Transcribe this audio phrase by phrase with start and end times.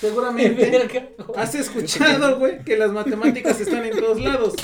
[0.00, 0.88] Seguramente
[1.36, 4.54] has escuchado, güey, que las matemáticas están en todos lados,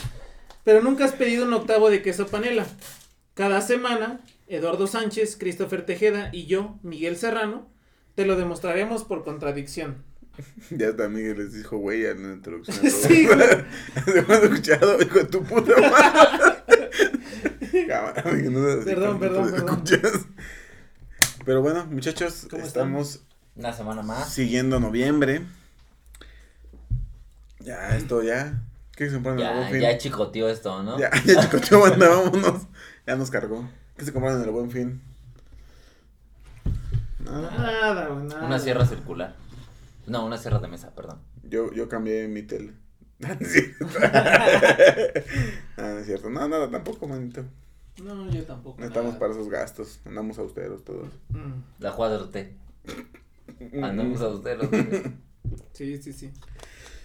[0.64, 2.66] pero nunca has pedido un octavo de queso panela.
[3.34, 7.68] Cada semana, Eduardo Sánchez, Christopher Tejeda y yo, Miguel Serrano,
[8.15, 10.02] te lo demostraremos por contradicción.
[10.70, 12.90] Ya hasta Miguel les dijo, güey, en la introducción.
[12.90, 13.38] Sí, güey.
[14.15, 15.00] ¿De cuándo escuchado?
[15.02, 16.66] Hijo de tu puta madre.
[17.88, 19.82] Cámara, no Perdón, perdón, perdón.
[19.82, 20.26] escuchas.
[21.45, 23.23] Pero bueno, muchachos, ¿Cómo estamos
[23.57, 24.29] Una semana más.
[24.32, 25.43] siguiendo noviembre.
[27.60, 28.62] Ya, esto ya.
[28.95, 29.80] ¿Qué se compran en el buen fin?
[29.80, 30.99] ya chicoteó esto, ¿no?
[30.99, 32.62] Ya, ya chicoteó, banda, vámonos.
[33.07, 33.68] Ya nos cargó.
[33.96, 35.01] ¿Qué se compraron en el buen fin?
[37.18, 37.51] Nada.
[37.51, 38.45] Nada, nada.
[38.46, 39.34] Una sierra circular.
[40.07, 41.18] No, una sierra de mesa, perdón.
[41.43, 42.73] Yo, yo cambié mi tele.
[43.18, 43.87] No, no es cierto.
[45.79, 46.30] No, es cierto.
[46.30, 47.45] No, nada, tampoco, manito.
[48.02, 48.79] No, yo tampoco.
[48.80, 49.18] No estamos nada.
[49.18, 50.01] para esos gastos.
[50.04, 51.09] Andamos austeros todos.
[51.30, 52.51] Mm, La 4T.
[53.82, 54.68] Andamos a ustedes.
[55.73, 56.32] Sí, sí, sí.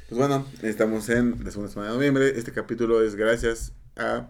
[0.09, 2.33] Pues bueno, estamos en la segunda semana de noviembre.
[2.35, 4.29] Este capítulo es gracias a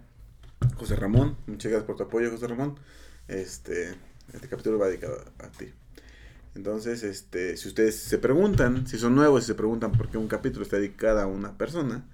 [0.76, 1.38] José Ramón.
[1.48, 2.78] Muchas gracias por tu apoyo, José Ramón.
[3.30, 3.96] Este,
[4.34, 5.72] este capítulo va dedicado a, a ti.
[6.56, 10.28] Entonces, este, si ustedes se preguntan, si son nuevos y se preguntan por qué un
[10.28, 12.06] capítulo está dedicado a una persona,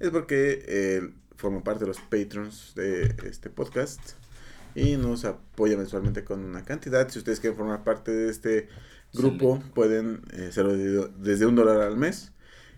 [0.00, 4.00] es porque eh, forma parte de los patrons de este podcast
[4.74, 7.08] y nos apoya mensualmente con una cantidad.
[7.08, 8.68] Si ustedes quieren formar parte de este
[9.12, 12.32] grupo, pueden eh, de- desde un dólar al mes.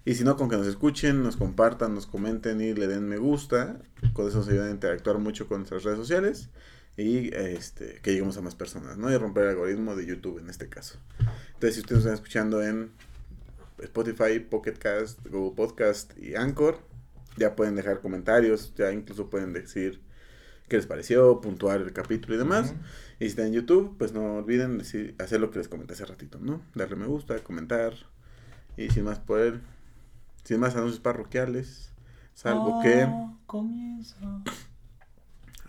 [0.05, 3.19] Y si no, con que nos escuchen, nos compartan, nos comenten y le den me
[3.19, 3.81] gusta.
[4.15, 6.49] Con eso nos ayudan a interactuar mucho con nuestras redes sociales.
[6.97, 9.11] Y este, que lleguemos a más personas, ¿no?
[9.13, 10.99] Y romper el algoritmo de YouTube en este caso.
[11.55, 12.91] Entonces, si ustedes nos están escuchando en
[13.79, 16.79] Spotify, Pocket Cast, Google Podcast y Anchor,
[17.37, 20.01] ya pueden dejar comentarios, ya incluso pueden decir
[20.69, 22.75] qué les pareció, puntuar el capítulo y demás.
[23.21, 26.07] Y si están en YouTube, pues no olviden decir, hacer lo que les comenté hace
[26.07, 26.63] ratito, ¿no?
[26.75, 27.93] Darle me gusta, comentar.
[28.77, 29.61] Y sin más él,
[30.43, 31.93] sin más anuncios parroquiales,
[32.35, 33.05] salvo que...
[33.05, 34.17] Oh, Comienza.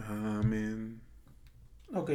[0.07, 1.01] Amén.
[1.93, 2.11] Ok.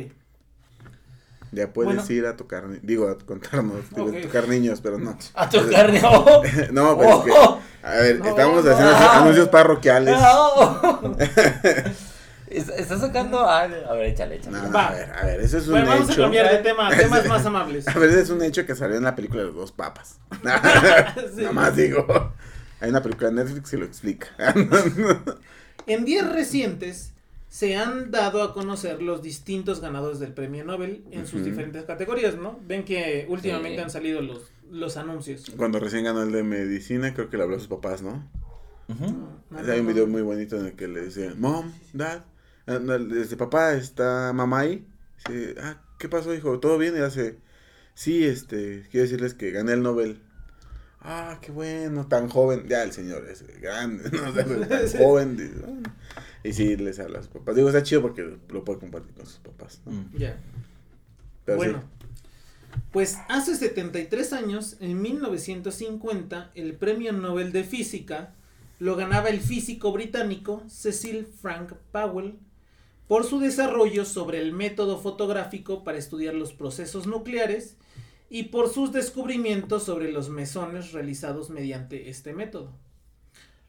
[1.53, 2.13] Ya puedes Bueno.
[2.13, 4.15] ir a tocar, digo, a contarnos, digo, Ok.
[4.17, 5.17] a tocar niños, pero no.
[5.35, 6.01] A tu carne.
[6.05, 6.43] Oh,
[6.73, 8.71] no, pero es que, oh, a ver, No, estamos no.
[8.71, 9.21] haciendo Ah.
[9.23, 10.17] anuncios parroquiales.
[10.19, 11.17] oh.
[12.49, 13.41] Es- Está sacando.
[13.41, 14.57] A a ver, échale, échale.
[14.57, 14.89] No, no, Va.
[14.89, 16.23] a ver, a ver, eso es un Bueno, vamos a hecho.
[16.23, 17.89] cambiar de tema, temas más amables.
[17.89, 20.19] A ver, es un hecho que salió en la película de los dos papas.
[21.35, 21.43] Sí.
[21.43, 22.07] Nada más digo.
[22.81, 24.29] Hay una película de Netflix que lo explica.
[25.87, 27.13] En días recientes
[27.49, 32.35] se han dado a conocer los distintos ganadores del premio Nobel en sus diferentes categorías,
[32.37, 32.59] ¿no?
[32.67, 33.83] Ven que últimamente Sí.
[33.85, 35.53] han salido los, los anuncios.
[35.57, 38.29] Cuando recién ganó el de medicina, creo que le habló a sus papás, ¿no?
[39.69, 42.25] Hay un video muy bonito en el que le dice, Mom, Dad, ah,
[42.67, 44.87] desde papá está mamá ahí.
[45.29, 46.59] Dice, ah, ¿qué pasó, hijo?
[46.59, 46.97] ¿Todo bien?
[46.97, 47.39] Y hace,
[47.95, 50.21] sí, este, quiero decirles que gané el Nobel.
[51.01, 52.67] Ah, qué bueno, tan joven.
[52.69, 54.29] Ya el señor es grande, ¿no?
[54.29, 55.37] O sea, tan joven.
[55.37, 55.55] dice.
[56.43, 57.55] Y sí, les habla a sus papás.
[57.55, 59.93] Digo, está chido porque lo puede compartir con sus papás, ¿no?
[59.93, 60.11] Mm.
[60.17, 60.37] Ya.
[61.45, 62.07] Pero bueno, sí.
[62.91, 68.35] pues hace 73 años, en 1950, el premio Nobel de Física
[68.79, 72.39] lo ganaba el físico británico Cecil Frank Powell
[73.09, 77.77] por su desarrollo sobre el método fotográfico para estudiar los procesos nucleares
[78.29, 82.73] y por sus descubrimientos sobre los mesones realizados mediante este método.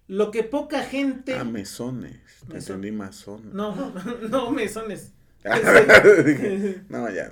[0.08, 1.36] Lo que poca gente...
[1.36, 2.22] Ah, mesones.
[2.48, 2.76] Te Mesón.
[2.78, 3.54] entendí masones.
[3.54, 3.94] No,
[4.30, 5.12] no mesones.
[6.26, 7.30] Dije, no, ya.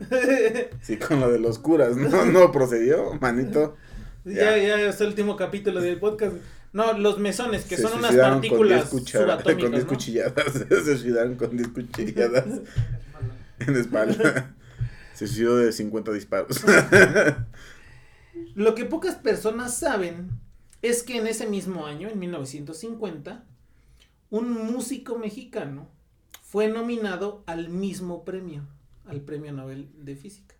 [0.82, 3.76] Sí, con lo de los curas, no, no procedió, manito.
[4.26, 4.80] Ya, Ya.
[4.80, 6.36] ya es el último capítulo del podcast.
[6.76, 9.90] No, los mesones, que Se son unas con partículas 10 cuchara- subatómicas, Con 10 ¿no?
[9.90, 10.54] cuchilladas.
[10.68, 12.46] Se suicidaron con 10 cuchilladas
[13.60, 14.54] en la espalda.
[15.14, 16.58] Se suicidó de 50 disparos.
[18.56, 20.30] Lo que pocas personas saben
[20.82, 23.46] es que en ese mismo año, en 1950,
[24.30, 25.88] un músico mexicano
[26.44, 28.64] fue nominado al mismo premio,
[29.06, 30.56] al Premio Nobel de Física.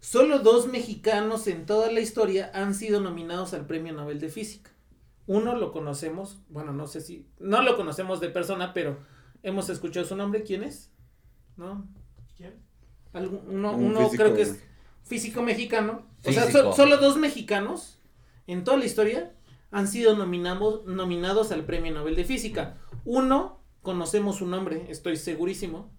[0.00, 4.70] Solo dos mexicanos en toda la historia han sido nominados al Premio Nobel de Física.
[5.26, 8.98] Uno lo conocemos, bueno, no sé si, no lo conocemos de persona, pero
[9.42, 10.42] hemos escuchado su nombre.
[10.44, 10.90] ¿Quién es?
[11.56, 11.86] ¿No?
[12.36, 12.54] ¿Quién?
[13.12, 14.60] Algún- uno Un uno físico, creo que es
[15.04, 16.06] físico mexicano.
[16.24, 17.98] O sea, so- solo dos mexicanos
[18.46, 19.32] en toda la historia
[19.70, 22.76] han sido nominamos- nominados al Premio Nobel de Física.
[23.04, 25.90] Uno, conocemos su nombre, estoy segurísimo,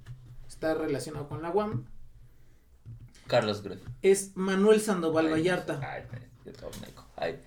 [0.47, 1.85] está relacionado con la UAM,
[3.27, 3.81] Carlos Greff.
[4.01, 5.79] es Manuel Sandoval Ay, Vallarta.
[5.83, 6.03] Ay.
[7.17, 7.39] Ay.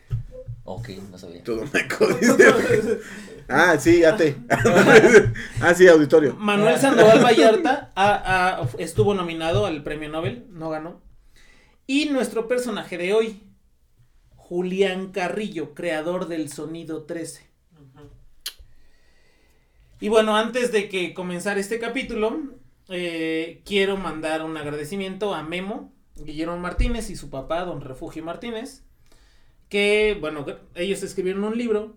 [0.73, 1.43] Ok, no sabía.
[1.43, 3.01] Todo meco, dice.
[3.53, 4.21] Ah, sí, AT.
[5.61, 6.37] ah, sí, auditorio.
[6.37, 11.01] Manuel Sandoval Vallarta ha- ha- estuvo nominado al Premio Nobel, no ganó.
[11.89, 13.43] Y nuestro personaje de hoy,
[14.37, 17.43] Julián Carrillo, creador del sonido 13.
[20.01, 22.39] Y bueno, antes de que comenzar este capítulo,
[22.89, 28.85] eh, quiero mandar un agradecimiento a Memo, Guillermo Martínez y su papá, don Refugio Martínez,
[29.71, 30.45] que, bueno,
[30.75, 31.97] ellos escribieron un libro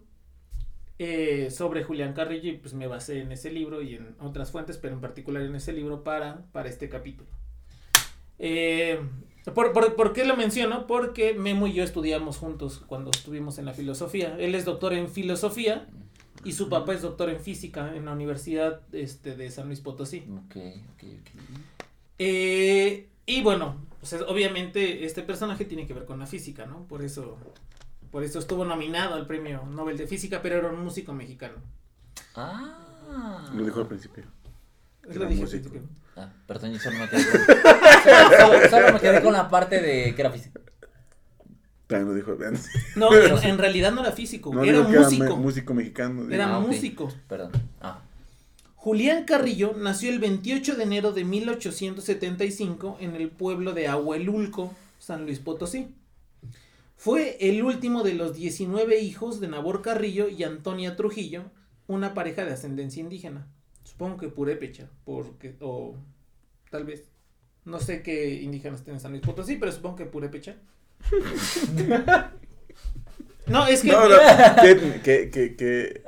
[0.99, 4.77] eh, sobre Julián Carrillo y pues me basé en ese libro y en otras fuentes,
[4.77, 7.27] pero en particular en ese libro para, para este capítulo.
[8.37, 9.01] Eh,
[9.55, 10.85] ¿por, por, por qué lo menciono?
[10.85, 14.37] Porque Memo y yo estudiamos juntos cuando estuvimos en la filosofía.
[14.39, 15.87] Él es doctor en filosofía
[16.45, 20.23] y su papá es doctor en física en la Universidad este, de San Luis Potosí.
[20.45, 20.57] Ok,
[20.93, 21.72] ok, ok.
[22.25, 26.83] Eh, y bueno, pues, obviamente este personaje tiene que ver con la física, ¿no?
[26.87, 27.37] Por eso,
[28.11, 31.55] por eso estuvo nominado al premio Nobel de Física, pero era un músico mexicano.
[32.35, 33.49] Ah.
[33.53, 34.23] Lo dijo al principio.
[35.03, 35.69] Era lo dije al músico.
[35.69, 35.89] principio.
[36.15, 37.41] Ah, perdón, yo solo me quedé con...
[37.41, 40.61] solo, solo- solo me quedé con la parte de que era física.
[41.87, 42.69] También lo dijo antes.
[42.95, 45.23] No, en, en realidad no era físico, No era dijo que era músico.
[45.37, 46.29] me- músico mexicano.
[46.29, 46.67] Era Ah, ok.
[46.67, 47.11] músico.
[47.27, 47.51] Perdón.
[47.81, 47.99] Ah.
[48.83, 55.23] Julián Carrillo nació el 28 de enero de 1875 en el pueblo de Ahuelulco, San
[55.23, 55.87] Luis Potosí.
[56.97, 61.43] Fue el último de los 19 hijos de Nabor Carrillo y Antonia Trujillo,
[61.87, 63.47] una pareja de ascendencia indígena.
[63.85, 65.95] Supongo que purépecha, porque, o
[66.69, 67.05] tal vez.
[67.63, 70.57] No sé qué indígenas tienen San Luis Potosí, pero supongo que purépecha.
[73.47, 73.93] no, es que...
[73.93, 74.17] No, no,
[74.61, 76.03] que, que, que, que,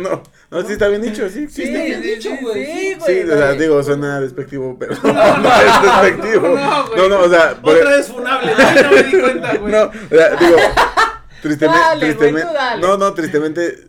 [0.00, 2.02] no, no, no, no, sí está bien dicho, sí, sí, está bien.
[2.02, 2.64] dicho, güey.
[2.64, 3.58] Sí, Sí, o sea, güey.
[3.58, 6.48] digo, suena despectivo, pero no, no es despectivo.
[6.48, 6.98] No, güey.
[6.98, 8.82] No, no, o sea, por- Otra vez funable, ¿no?
[8.82, 9.72] no me di cuenta, güey.
[9.72, 10.56] no, o sea, digo,
[11.42, 12.48] tristemente, güey, tristemente,
[12.80, 13.88] no, no, tristemente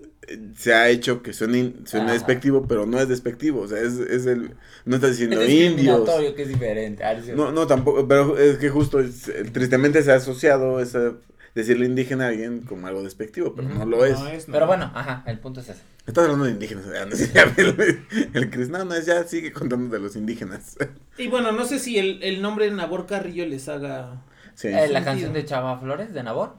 [0.55, 4.27] se ha hecho que suene, suene despectivo, pero no es despectivo, o sea, es, es
[4.27, 4.51] el,
[4.85, 6.07] no estás diciendo Es indios.
[6.35, 7.03] que es diferente.
[7.03, 7.17] Ah.
[7.35, 11.13] No, no, tampoco, pero es que justo, es- tristemente se ha asociado esa,
[11.59, 14.19] decirle indígena a alguien como algo despectivo, pero no lo es.
[14.19, 14.53] No es, no.
[14.53, 15.81] Pero bueno, ajá, el punto es ese.
[16.05, 16.85] Estás hablando de indígenas,
[17.33, 20.77] ya, el, el Cris, no, no, ya sigue contando de los indígenas.
[21.17, 24.21] Y bueno, no sé si el, el nombre de Nabor Carrillo les haga.
[24.55, 24.67] Sí.
[24.67, 26.55] Eh, la canción de Chava Flores, de Nabor,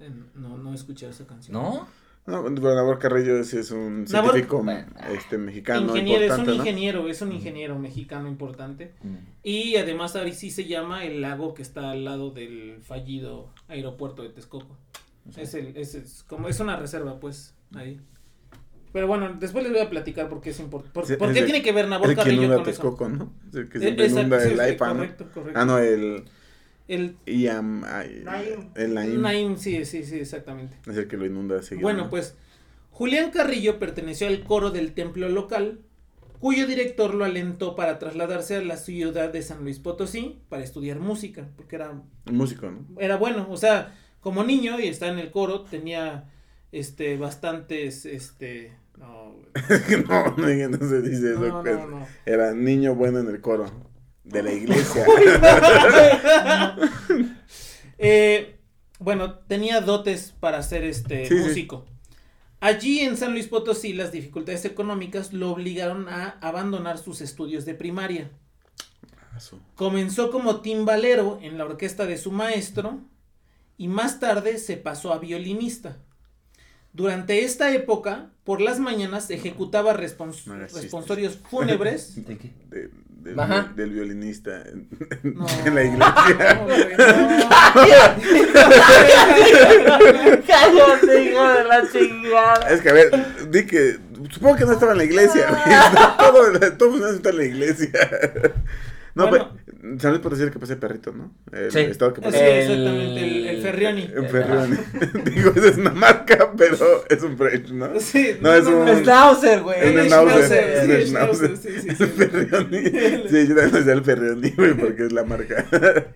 [0.00, 1.52] eh, No, no he escuchado esa canción.
[1.52, 1.86] ¿no?
[2.24, 4.86] No, pero Nabor Carrillo sí es un Nabor- científico Bueno.
[5.12, 6.54] este, mexicano Ingeniero, es un importante, ¿no?
[6.56, 8.92] ingeniero, es un ingeniero mexicano importante.
[9.02, 9.14] Mm.
[9.42, 14.22] Y además ahí sí se llama el lago que está al lado del fallido aeropuerto
[14.22, 14.78] de Texcoco.
[15.36, 18.00] Es el, es, es como, es una reserva, pues, ahí.
[18.92, 20.92] Pero bueno, después les voy a platicar por qué es importante.
[20.92, 22.62] Por, Sí, por es qué el- tiene que ver Es Nabor el Carrillo con eso.
[22.62, 23.32] Texcoco, ¿no?
[23.48, 24.94] Es el que Eh, exacto, inunda el sí, AIPA, ¿no?
[24.94, 25.60] correcto, correcto.
[25.60, 26.24] Ah, no, el
[26.88, 28.70] El IAM, ay, Naim.
[28.74, 30.76] el Naim, Naim, sí, sí, sí, exactamente.
[30.86, 31.82] es el que lo inunda seguido.
[31.82, 32.10] Bueno, ¿no?
[32.10, 32.34] pues
[32.90, 35.80] Julián Carrillo perteneció al coro del templo local,
[36.40, 40.98] cuyo director lo alentó para trasladarse a la ciudad de San Luis Potosí para estudiar
[40.98, 42.84] música, porque era, músico, ¿no?
[42.98, 46.30] era bueno, o sea, como niño y está en el coro, tenía
[46.72, 49.36] este bastantes, este, no,
[50.08, 51.40] no, no, no se dice eso.
[51.40, 51.76] no, pues.
[51.76, 52.06] no, no.
[52.26, 53.91] Era niño bueno en el coro
[54.24, 55.04] de la iglesia.
[58.04, 58.58] Eh,
[58.98, 61.44] bueno, tenía dotes para ser este Sí, sí.
[61.44, 61.84] músico.
[62.60, 67.74] Allí en San Luis Potosí las dificultades económicas lo obligaron a abandonar sus estudios de
[67.74, 68.30] primaria.
[69.34, 69.60] Asu.
[69.76, 73.00] Comenzó como timbalero en la orquesta de su maestro
[73.78, 75.96] y más tarde se pasó a violinista.
[76.92, 82.14] Durante esta época, por las mañanas ejecutaba respons- No responsorios fúnebres.
[82.26, 82.50] ¿De qué?
[82.68, 82.90] De-
[83.22, 83.70] del, Ajá.
[83.76, 84.88] del violinista en,
[85.22, 86.54] No, en la iglesia.
[86.56, 87.02] no, güey, no.
[90.46, 92.68] Cállate, hijo de la chingada.
[92.70, 93.10] Es que, a ver,
[93.50, 93.98] di que.
[94.30, 95.46] Supongo que no estaba en la iglesia.
[95.48, 95.62] güey.
[96.18, 97.90] Todo, todo no está en la iglesia.
[99.14, 99.50] No, Bueno.
[99.52, 99.61] pero.
[100.22, 101.34] Potosí es el que pasa el perrito, ¿no?
[101.52, 101.80] El Sí.
[101.80, 104.02] estado que Sí, El- exactamente, el, el Ferrioni.
[104.14, 104.76] en Ferrioni.
[105.34, 106.76] Digo, esa es una marca, pero
[107.10, 107.98] es un French, ¿no?
[107.98, 109.80] Sí, No, es un- Schnauzer, güey.
[109.80, 111.56] Es un El Schnauzer, es sí, un el Schnauzer.
[111.56, 112.78] Sí, sí, un Ferrioni.
[113.28, 115.66] Sí, yo también decía el Ferrioni, güey, porque es la marca.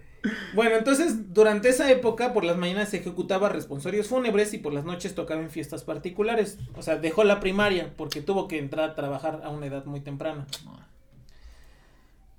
[0.54, 4.84] Bueno, entonces, durante esa época, por las mañanas se ejecutaba responsorios fúnebres y por las
[4.84, 6.58] noches tocaba en fiestas particulares.
[6.74, 10.00] O sea, dejó la primaria porque tuvo que entrar a trabajar a una edad muy
[10.00, 10.44] temprana.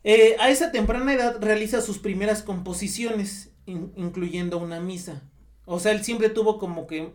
[0.10, 5.22] Eh, a esa temprana edad realiza sus primeras composiciones, in- incluyendo una misa.
[5.66, 7.12] O sea, él siempre tuvo como que...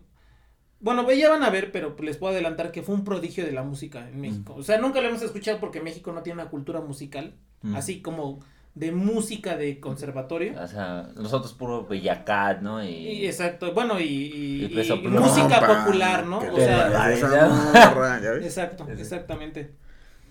[0.78, 3.62] Bueno, ya van a ver, pero les puedo adelantar que fue un prodigio de la
[3.62, 4.54] música en México.
[4.58, 7.76] O sea, nunca lo hemos escuchado porque México no tiene una cultura musical, Mm.
[7.76, 8.40] así como
[8.74, 10.60] de música de conservatorio.
[10.60, 12.84] O sea, nosotros puro Bellacat, ¿no?
[12.84, 14.68] Y, Y, exacto, bueno, y, y- Y
[14.98, 15.20] pluma.
[15.20, 16.38] música popular, ¿no?
[16.40, 17.26] O sea, vayas ya.
[17.46, 17.48] esa
[17.94, 18.44] morra, ¿ya ves?
[18.44, 19.76] exacto, exactamente.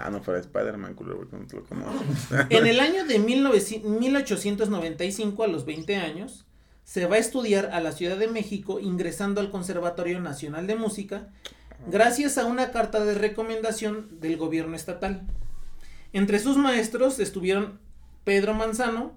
[0.04, 1.28] Ah, no, fuera Spider-Man, culo.
[2.50, 6.46] En el año de 1900 1895, a los 20 años,
[6.84, 11.30] se va a estudiar a la Ciudad de México ingresando al Conservatorio Nacional de Música
[11.88, 15.22] gracias a una carta de recomendación del gobierno estatal.
[16.14, 17.80] Entre sus maestros estuvieron
[18.24, 19.16] Pedro Manzano,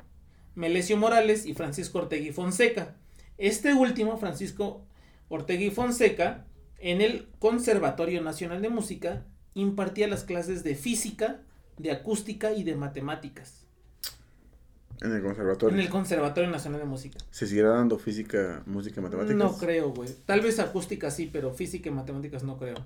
[0.54, 2.94] Melesio Morales y Francisco Ortega y Fonseca.
[3.38, 4.86] Este último, Francisco
[5.28, 6.46] Ortega y Fonseca,
[6.78, 9.24] en el Conservatorio Nacional de Música,
[9.54, 11.40] impartía las clases de física,
[11.78, 13.64] de acústica y de matemáticas.
[15.00, 15.76] En el conservatorio.
[15.76, 17.18] En el Conservatorio Nacional de Música.
[17.30, 19.36] ¿Se seguirá dando física, música y matemáticas?
[19.36, 20.08] No creo, güey.
[20.24, 22.76] Tal vez acústica sí, pero física y matemáticas no creo.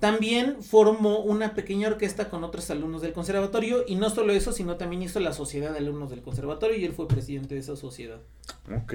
[0.00, 4.76] También formó una pequeña orquesta con otros alumnos del conservatorio y no solo eso, sino
[4.76, 8.20] también hizo la sociedad de alumnos del conservatorio y él fue presidente de esa sociedad.
[8.70, 8.94] Ok.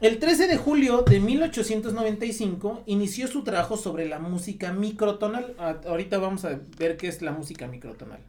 [0.00, 5.54] El 13 de julio de 1895 inició su trabajo sobre la música microtonal.
[5.58, 8.20] A- ahorita vamos a ver qué es la música microtonal.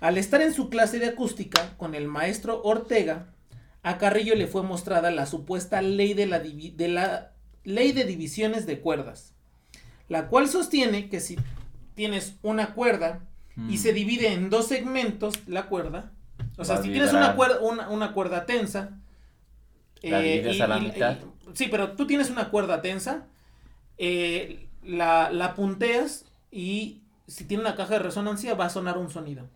[0.00, 3.28] Al estar en su clase de acústica con el maestro Ortega,
[3.82, 7.32] a Carrillo le fue mostrada la supuesta ley de la, divi- de la
[7.64, 9.32] ley de divisiones de cuerdas,
[10.08, 11.38] la cual sostiene que si
[11.94, 13.20] tienes una cuerda
[13.56, 13.76] y Mm.
[13.78, 16.12] se divide en dos segmentos la cuerda,
[16.58, 18.90] o sea, Va si tienes una cuerda, una, una cuerda tensa,
[20.02, 21.16] La divides a la mitad.
[21.54, 23.26] sí, pero tú tienes una cuerda tensa,
[23.98, 29.10] eh, la, la punteas y si tiene una caja de resonancia va a sonar un
[29.10, 29.46] sonido.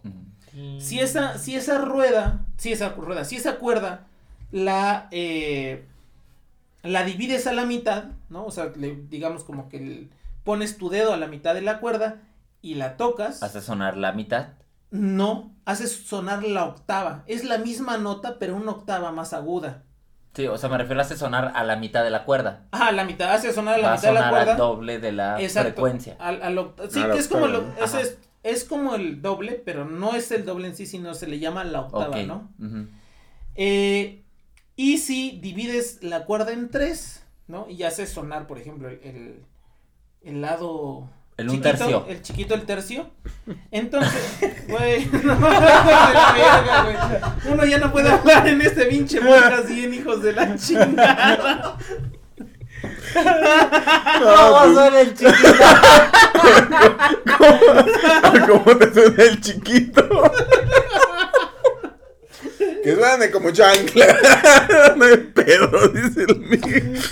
[0.79, 4.07] Si esa, si esa rueda, si esa rueda, si esa cuerda
[4.51, 5.87] la, eh,
[6.83, 8.45] la divides a la mitad, ¿no?
[8.45, 10.11] O sea, le- digamos como que el-
[10.45, 12.21] pones tu dedo a la mitad de la cuerda
[12.61, 14.49] y la tocas, Hace sonar la mitad.
[14.91, 17.23] no, haces sonar la octava.
[17.27, 19.85] Es la misma nota, pero una octava más aguda.
[20.35, 22.67] Sí, o sea, me refiero a hace sonar a la mitad de la cuerda.
[22.73, 24.53] Ah, la mitad, hace sonar a la Va a mitad de la sonar cuerda.
[24.53, 26.17] al doble de la Exacto, frecuencia.
[26.19, 28.01] al- al octa- sí, A que es como, Ajá.
[28.01, 31.39] es, es como el doble, pero no es el doble en sí, sino se le
[31.39, 32.27] llama la octava, Ok.
[32.27, 32.51] ¿no?
[32.59, 32.87] Ujú.
[33.57, 34.23] Eh,
[34.75, 37.69] y si divides la cuerda en tres, ¿no?
[37.69, 39.45] Y haces sonar, por ejemplo, el, el,
[40.23, 41.11] el lado.
[41.43, 42.07] El un tercio.
[42.09, 43.11] El chiquito, el tercio.
[43.71, 46.97] Entonces, güey, no, la verga, güey.
[47.53, 51.77] Uno ya no puede hablar en este pinche podcast bien, hijos de la chingada.
[53.13, 55.65] ¿Cómo suena el chiquito?
[58.49, 60.33] ¿Cómo te suena el chiquito?
[62.83, 64.07] que suene como chancla.
[64.97, 67.03] no hay pedo, dice el mío.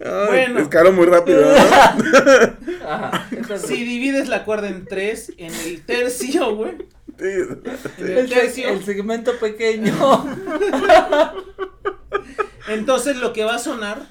[0.00, 0.60] Ay, Bueno.
[0.60, 1.56] Escaló muy rápido, ¿no?
[2.86, 3.26] Ajá.
[3.30, 6.76] Entonces, Si divides la cuerda en tres, en el tercio, güey.
[7.18, 7.26] Sí.
[7.98, 8.68] En el tercio.
[8.68, 9.94] el segmento pequeño.
[12.68, 14.06] Entonces lo que va a sonar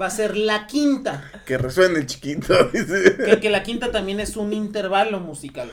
[0.00, 1.30] va a ser la quinta.
[1.46, 3.16] Que resuene el chiquito, dice.
[3.16, 5.70] Que, que la quinta también es un intervalo musical.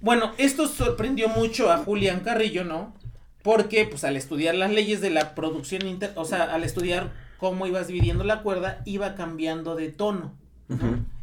[0.00, 2.94] Bueno, esto sorprendió mucho a Julián Carrillo, ¿no?
[3.42, 7.66] Porque, pues, al estudiar las leyes de la producción, inter o sea, al estudiar cómo
[7.66, 10.34] ibas dividiendo la cuerda, iba cambiando de tono.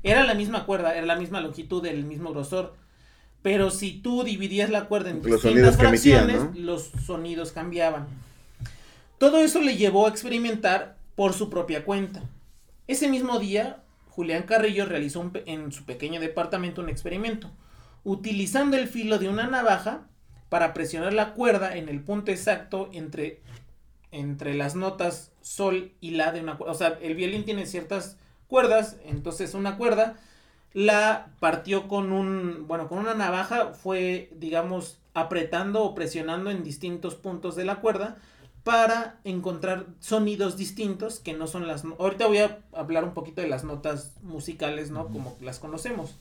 [0.04, 2.76] Era la misma cuerda, era la misma longitud, el mismo grosor.
[3.42, 6.52] Pero si tú dividías la cuerda en Los distintas emitían, fracciones, ¿no?
[6.56, 8.08] los sonidos cambiaban.
[9.18, 12.24] Todo eso le llevó a experimentar por su propia cuenta.
[12.88, 17.52] Ese mismo día, Julián Carrillo realizó un en su pequeño departamento un experimento,
[18.04, 20.08] utilizando el filo de una navaja
[20.50, 23.42] para presionar la cuerda en el punto exacto entre,
[24.12, 26.74] entre las notas sol y la de una cuerda.
[26.74, 30.18] O sea, el violín tiene ciertas cuerdas, entonces una cuerda
[30.74, 37.16] la partió con un, bueno, con una navaja, fue, digamos, apretando o presionando en distintos
[37.16, 38.18] puntos de la cuerda
[38.64, 41.84] para encontrar sonidos distintos que no son las...
[42.00, 45.08] Ahorita voy a hablar un poquito de las notas musicales, ¿no?
[45.08, 46.16] Como las conocemos.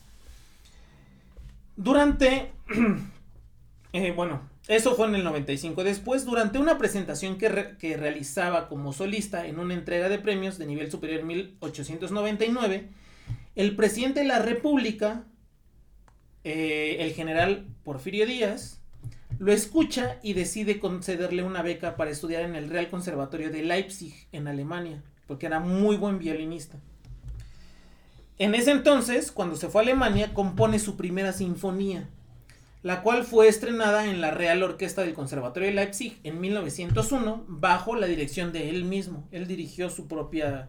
[1.77, 2.53] Durante,
[3.93, 5.83] eh, bueno, eso fue en el 95.
[5.85, 10.59] Después, durante una presentación que, re- que realizaba como solista en una entrega de premios
[10.59, 12.89] de nivel superior en 1899,
[13.57, 15.25] el presidente de la República,
[16.45, 18.81] eh, el general Porfirio Díaz,
[19.39, 24.15] lo escucha y decide concederle una beca para estudiar en el Real Conservatorio de Leipzig,
[24.31, 26.79] en Alemania, porque era muy buen violinista.
[28.39, 32.09] En ese entonces, cuando se fue a Alemania, compone su primera sinfonía,
[32.83, 37.95] la cual fue estrenada en la Real Orquesta del Conservatorio de Leipzig en 1901 bajo
[37.97, 39.27] la dirección de él mismo.
[39.31, 40.69] Él dirigió su propia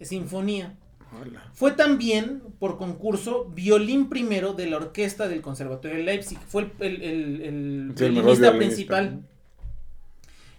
[0.00, 0.74] sinfonía.
[1.20, 1.42] Hola.
[1.52, 6.38] Fue también, por concurso, violín primero de la orquesta del Conservatorio de Leipzig.
[6.48, 8.52] Fue el, el- el- el Sí, el mejor violinista violinista.
[8.58, 9.20] principal.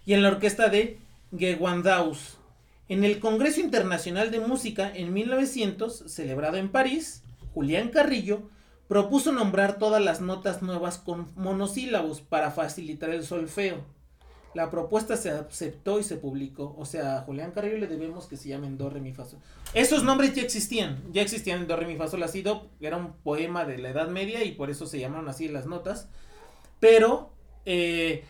[0.06, 0.98] Y en la orquesta de
[1.36, 2.38] Gewandhaus.
[2.88, 8.48] En el Congreso Internacional de Música en 1900, celebrado en París, Julián Carrillo
[8.88, 13.84] propuso nombrar todas las notas nuevas con monosílabos para facilitar el solfeo.
[14.54, 16.74] La propuesta se aceptó y se publicó.
[16.78, 19.38] O sea, a Julián Carrillo le debemos que se llamen Do, Re, Mi, Fa, Sol.
[19.74, 21.02] Esos nombres ya existían.
[21.12, 22.70] Ya existían en Do, Re, Mi, Fa, Sol, Do.
[22.80, 26.08] Era un poema de la Edad Media y por eso se llamaron así las notas.
[26.80, 27.32] Pero
[27.66, 28.24] eh,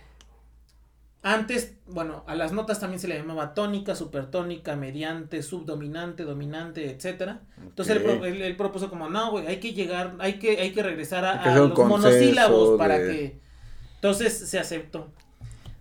[1.23, 7.41] antes, bueno, a las notas también se le llamaba tónica, supertónica, mediante, subdominante, dominante, etcétera.
[7.61, 10.83] Entonces él, él- él propuso como, no, güey, hay que llegar, hay que, hay que
[10.83, 13.41] regresar a, los monosílabos para que...
[13.97, 15.11] Entonces se aceptó.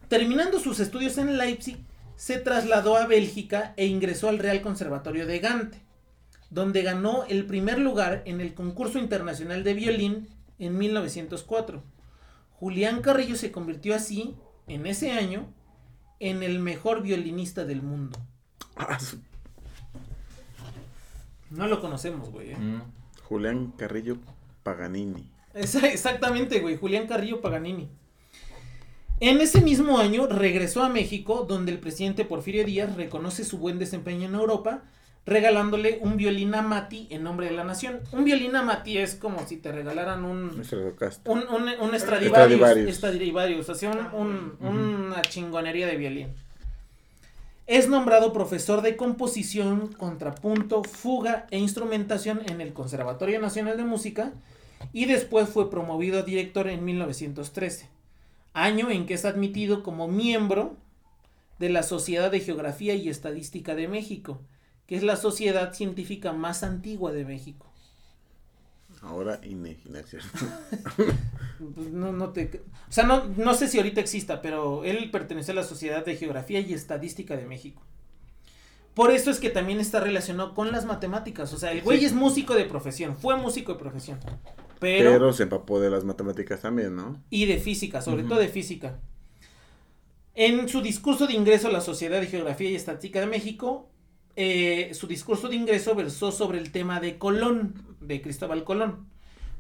[0.08, 1.78] Terminando sus estudios en Leipzig,
[2.16, 5.82] se trasladó a Bélgica e ingresó al Real Conservatorio de Gante,
[6.50, 11.84] donde ganó el primer lugar en el concurso internacional de violín en 1904.
[12.54, 14.36] Julián Carrillo se convirtió así,
[14.68, 15.46] en ese año,
[16.20, 18.20] en el mejor violinista del mundo.
[18.76, 18.98] Ah,
[21.50, 22.52] No lo conocemos, güey.
[22.52, 22.58] ¿eh?
[22.58, 22.82] Mm.
[23.24, 24.18] Julián Carrillo
[24.64, 25.30] Paganini.
[25.54, 27.90] Exactamente, güey, Julián Carrillo Paganini.
[29.22, 33.80] En ese mismo año regresó a México, donde el presidente Porfirio Díaz reconoce su buen
[33.80, 34.84] desempeño en Europa,
[35.26, 38.00] regalándole un violín Amati en nombre de la nación.
[38.12, 40.64] Un violín Amati es como si te regalaran un,
[41.26, 41.96] un, un, un
[42.94, 46.28] Stradivarius, o sea, un- un- una chingonería de violín.
[47.68, 54.34] Es nombrado profesor de composición, contrapunto, fuga e instrumentación en el Conservatorio Nacional de Música
[54.94, 57.90] y después fue promovido a director en 1913,
[58.54, 60.76] año en que es admitido como miembro
[61.58, 64.40] de la Sociedad de Geografía y Estadística de México,
[64.88, 67.66] que es la sociedad científica más antigua de México.
[69.02, 70.00] Ahora INEGI, ¿no?
[71.74, 72.62] Pues no, te...
[72.90, 76.16] O sea, no, no sé si ahorita exista, pero él pertenece a la Sociedad de
[76.16, 77.82] Geografía y Estadística de México.
[78.94, 81.54] Por eso es que también está relacionado con las matemáticas.
[81.54, 82.06] O sea, el güey Sí.
[82.06, 84.20] es músico de profesión, fue músico de profesión.
[84.80, 87.22] Pero, Pero se empapó de las matemáticas también, ¿no?
[87.30, 89.00] y de física, sobre todo de física.
[90.34, 93.90] En su discurso de ingreso a la Sociedad de Geografía y Estadística de México,
[94.36, 99.08] eh, su discurso de ingreso versó sobre el tema de Colón, de Cristóbal Colón,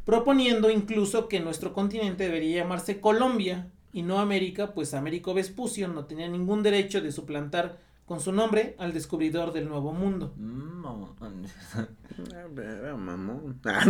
[0.05, 6.05] proponiendo incluso que nuestro continente debería llamarse Colombia y no América, pues Américo Vespucio no
[6.05, 10.33] tenía ningún derecho de suplantar con su nombre al descubridor del Nuevo Mundo.
[10.37, 10.75] Mm.
[13.65, 13.83] Ah.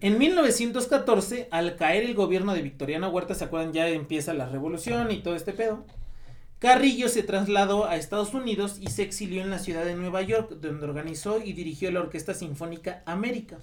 [0.00, 3.72] En 1914, al caer el gobierno de Victoriano Huerta, ¿se acuerdan?
[3.72, 5.84] Ya empieza la revolución y todo este pedo.
[6.62, 10.58] Carrillo se trasladó a Estados Unidos y se exilió en la ciudad de Nueva York,
[10.60, 13.58] donde organizó y dirigió la Orquesta Sinfónica América.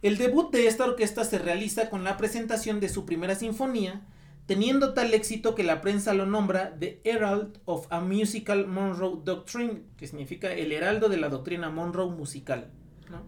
[0.00, 4.02] El debut de esta orquesta se realiza con la presentación de su primera sinfonía,
[4.46, 9.82] teniendo tal éxito que la prensa lo nombra The Herald of a Musical Monroe Doctrine,
[9.96, 12.70] que significa el heraldo de la doctrina Monroe musical.
[13.10, 13.22] ¿no?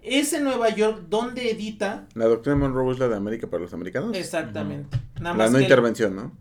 [0.00, 3.74] Es en Nueva York donde edita La doctrina Monroe es la de América para los
[3.74, 4.16] americanos.
[4.16, 4.96] exactamente.
[5.16, 6.32] Nada la más no que el- intervención, ¿no?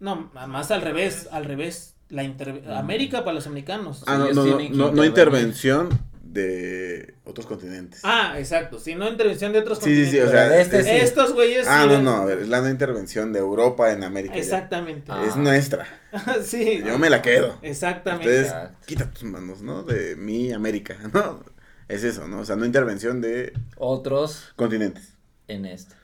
[0.00, 1.94] No, más al revés, al revés.
[2.08, 4.02] La interve- América para los americanos.
[4.08, 5.88] Ah, no, no, no, intervención
[6.24, 8.00] de otros continentes.
[8.02, 8.80] Ah, exacto.
[8.80, 10.30] Si no intervención de otros Sí, sí, sí, o continentes.
[10.32, 10.90] sea, Pero de este es- sí.
[11.06, 11.66] Estos güeyes.
[11.68, 14.34] Ah, sí no, no, a ver, es la no intervención de Europa en América.
[14.34, 15.10] Exactamente.
[15.12, 15.24] Ah.
[15.24, 15.86] Es nuestra.
[16.44, 16.82] sí.
[16.84, 17.56] Yo me la quedo.
[17.62, 18.26] Exactamente.
[18.26, 18.78] Ustedes, Exacto.
[18.86, 19.82] quita tus manos, ¿no?
[19.84, 21.44] De mi América, ¿no?
[21.88, 22.40] Es eso, ¿no?
[22.40, 25.14] O sea, no intervención de Otros continentes.
[25.48, 25.94] en este.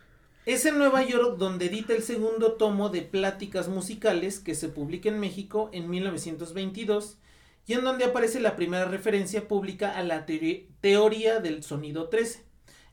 [0.47, 5.09] Es en Nueva York donde edita el segundo tomo de Pláticas Musicales que se publica
[5.09, 7.19] en México en 1922
[7.67, 12.45] y en donde aparece la primera referencia pública a la teoría del sonido 13.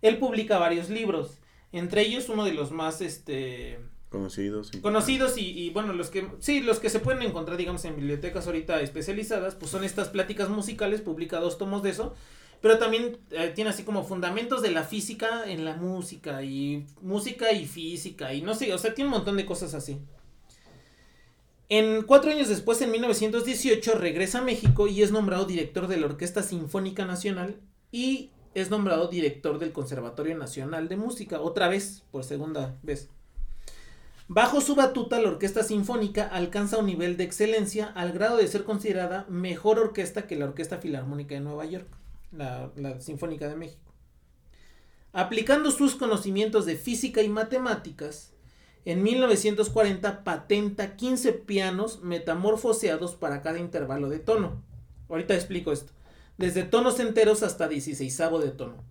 [0.01, 1.37] Él publica varios libros,
[1.71, 3.77] entre ellos uno de los más este,
[4.09, 4.71] Conocidos.
[4.81, 8.47] conocidos y, y, bueno, los que sí, los que se pueden encontrar, digamos, en bibliotecas
[8.47, 12.15] ahorita especializadas, pues son estas pláticas musicales, publica dos tomos de eso,
[12.63, 17.52] pero también eh, tiene así como fundamentos de la física en la música y música
[17.52, 19.99] y física y no sé, o sea, tiene un montón de cosas así.
[21.67, 26.06] En cuatro años después, en 1918, regresa a México y es nombrado director de la
[26.06, 27.60] Orquesta Sinfónica Nacional
[27.91, 33.10] y es nombrado director del Conservatorio Nacional de Música, otra vez, por segunda vez.
[34.30, 38.63] Bajo su batuta, la Orquesta Sinfónica alcanza un nivel de excelencia al grado de ser
[38.63, 41.88] considerada mejor orquesta que la Orquesta Filarmónica de Nueva York,
[42.33, 43.93] la, la Sinfónica de México.
[45.11, 48.33] Aplicando sus conocimientos de física y matemáticas,
[48.85, 54.61] en 1940 patenta 15 pianos metamorfoseados para cada intervalo de tono.
[55.07, 55.93] Ahorita explico esto.
[56.37, 58.83] Desde tonos enteros hasta 16 de tono.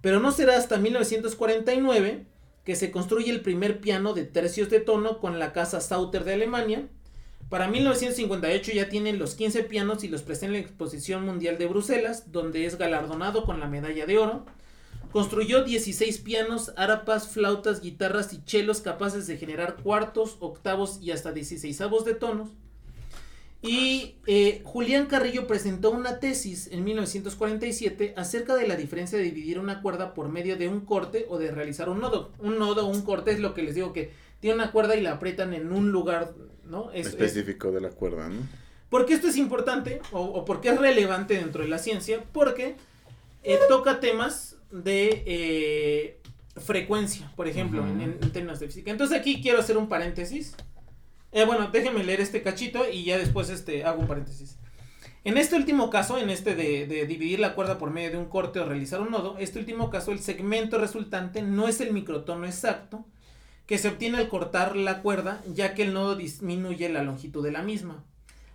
[0.00, 2.26] Pero no será hasta 1949
[2.64, 6.34] que se construye el primer piano de tercios de tono con la casa Sauter de
[6.34, 6.88] Alemania.
[7.48, 11.66] Para 1958 ya tienen los 15 pianos y los presenta en la Exposición Mundial de
[11.66, 14.44] Bruselas, donde es galardonado con la medalla de oro.
[15.12, 21.32] Construyó 16 pianos, arapas, flautas, guitarras y chelos capaces de generar cuartos, octavos y hasta
[21.32, 22.50] 16 de tonos.
[23.62, 29.58] Y eh, Julián Carrillo presentó una tesis en 1947 acerca de la diferencia de dividir
[29.58, 32.30] una cuerda por medio de un corte o de realizar un nodo.
[32.38, 35.00] Un nodo o un corte es lo que les digo que tiene una cuerda y
[35.00, 36.34] la aprietan en un lugar,
[36.68, 36.90] ¿no?
[36.92, 38.40] Es, Específico de la cuerda, ¿no?
[38.88, 42.24] ¿Por qué esto es importante o, o por qué es relevante dentro de la ciencia?
[42.32, 42.76] Porque
[43.42, 46.20] eh, toca temas de eh,
[46.56, 48.90] frecuencia, por ejemplo, en, en términos de física.
[48.90, 50.54] Entonces aquí quiero hacer un paréntesis.
[51.32, 54.56] Eh, bueno, déjenme leer este cachito y ya después este, hago un paréntesis.
[55.24, 58.26] En este último caso, en este de, de, dividir la cuerda por medio de un
[58.26, 62.46] corte o realizar un nodo, este último caso, el segmento resultante no es el microtono
[62.46, 63.04] exacto
[63.68, 67.52] que se obtiene al cortar la cuerda, ya que el nodo disminuye la longitud de
[67.52, 68.02] la misma.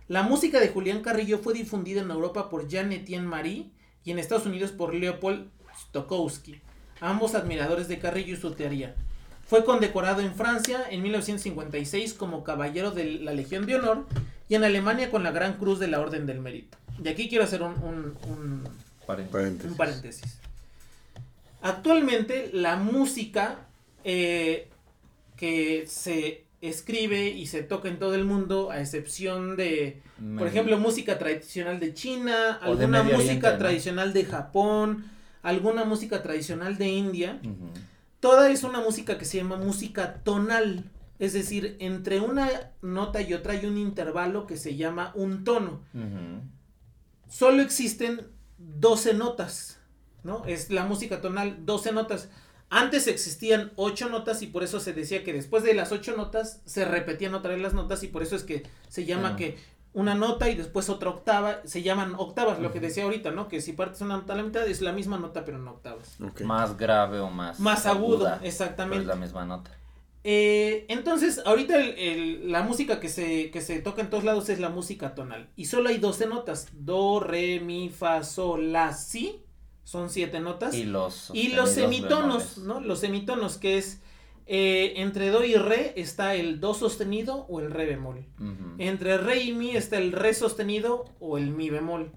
[0.08, 3.70] La música de Julián Carrillo fue difundida en Europa por Jean Etienne Marie
[4.04, 5.48] y en Estados Unidos por Leopold
[5.80, 6.60] Stokowski,
[7.00, 8.96] ambos admiradores de Carrillo y su teoría.
[9.46, 14.06] Fue condecorado en Francia en 1956 como Caballero de la Legión de Honor
[14.48, 16.76] y en Alemania con la Gran Cruz de la Orden del Mérito.
[17.02, 18.64] Y aquí quiero hacer un, un, un,
[19.06, 19.70] Paréntesis.
[19.70, 20.38] un paréntesis.
[21.62, 23.58] Actualmente la música
[24.02, 24.68] eh,
[25.36, 30.02] que se escribe y se toca en todo el mundo, a excepción de,
[30.38, 33.58] por ejemplo, música tradicional de China, O alguna música Oriente, ¿no?
[33.58, 35.04] tradicional de Japón,
[35.42, 37.40] alguna música tradicional de India.
[38.20, 40.84] Toda es una música que se llama música tonal.
[41.18, 42.48] Es decir, entre una
[42.82, 45.82] nota y otra hay un intervalo que se llama un tono.
[47.28, 49.78] Solo existen 12 notas,
[50.22, 50.44] ¿no?
[50.46, 52.30] Es la música tonal, 12 notas.
[52.76, 56.60] Antes existían 8 notas y por eso se decía que después de las 8 notas
[56.64, 59.36] se repetían otra vez las notas y por eso es que se llama Ah.
[59.36, 59.56] que
[59.92, 63.46] una nota y después otra octava, se llaman octavas, lo que decía ahorita, ¿no?
[63.46, 66.16] Que si partes una nota a la mitad es la misma nota pero en octavas.
[66.44, 67.60] Más grave o más.
[67.60, 69.02] Más agudo, aguda, exactamente.
[69.02, 69.70] Es la misma nota.
[70.24, 74.48] Eh, entonces, ahorita el- el- la música que se, que se toca en todos lados
[74.48, 75.48] es la música tonal.
[75.54, 76.68] Y solo hay 12 notas.
[76.72, 79.43] Do, re, mi, fa, sol, la, si.
[79.84, 80.74] Son 7 notas.
[80.74, 82.58] Y Y, los, los sostenidos semitonos.
[82.58, 82.80] ¿no?
[82.80, 84.00] Los semitonos, que es
[84.46, 88.26] eh, entre do y re está el do sostenido o el re bemol.
[88.78, 92.10] Entre re y mi está el re sostenido o el mi bemol.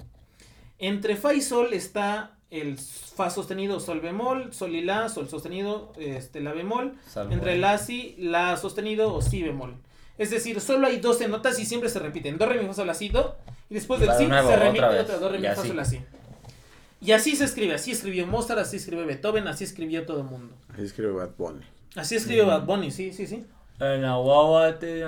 [0.77, 5.93] Entre fa y sol está el fa sostenido, sol bemol, sol y la, sol sostenido,
[5.97, 6.95] este, la bemol.
[7.07, 9.75] Salvo Entre la si, la sostenido o si bemol.
[10.17, 12.37] Es decir, solo hay 12 notas y siempre se repiten.
[12.37, 13.35] Do, re, mi, fa, sol, la, si, do.
[13.69, 15.85] Y después del de si se repite otra do, re, mi, y fa, sol, la,
[15.85, 15.99] si.
[16.99, 17.73] Y así se escribe.
[17.75, 20.55] Así escribió Mozart, así escribió Beethoven, así escribió todo el mundo.
[20.75, 21.61] Ahí escribe Bad Bunny.
[21.95, 23.45] Así escribió Bad Bunny, sí, sí, sí.
[23.79, 25.05] En la te-.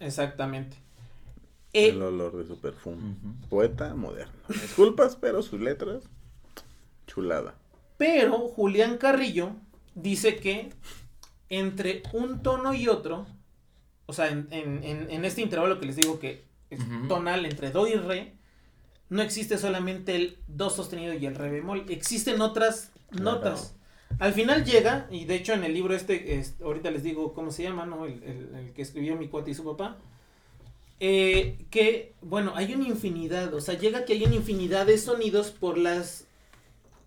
[0.00, 0.76] Exactamente.
[1.74, 3.14] Eh, El olor de su perfume.
[3.50, 4.32] Poeta moderno.
[4.48, 6.04] Disculpas, pero sus letras.
[7.06, 7.54] Chulada.
[7.98, 9.52] Pero Julián Carrillo
[9.94, 10.70] dice que
[11.50, 13.26] entre un tono y otro,
[14.06, 17.70] o sea, en, en- en- en este intervalo que les digo que es tonal entre
[17.70, 18.34] do y re,
[19.10, 23.24] no existe solamente el do sostenido y el re bemol, existen otras Claro.
[23.24, 23.74] notas.
[24.18, 27.50] Al final llega, y de hecho en el libro este, es- ahorita les digo cómo
[27.50, 28.04] se llama, ¿no?
[28.06, 29.96] El, el- el que escribió mi cuate y su papá.
[31.00, 35.50] eh, que, bueno, hay una infinidad, o sea, llega que hay una infinidad de sonidos
[35.52, 36.24] por las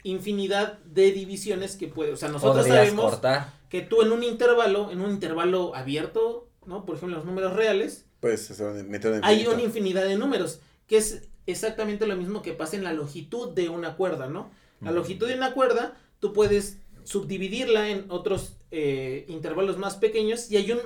[0.03, 3.53] infinidad de divisiones que puede, o sea, nosotros Podrías sabemos cortar.
[3.69, 6.85] que tú en un intervalo, en un intervalo abierto, ¿no?
[6.85, 10.15] Por ejemplo, los números reales, Pues se van a meter en hay una infinidad de
[10.17, 14.49] números, que es exactamente lo mismo que pasa en la longitud de una cuerda, ¿no?
[14.81, 20.57] La longitud de una cuerda, tú puedes subdividirla en otros eh, intervalos más pequeños y
[20.57, 20.79] hay un,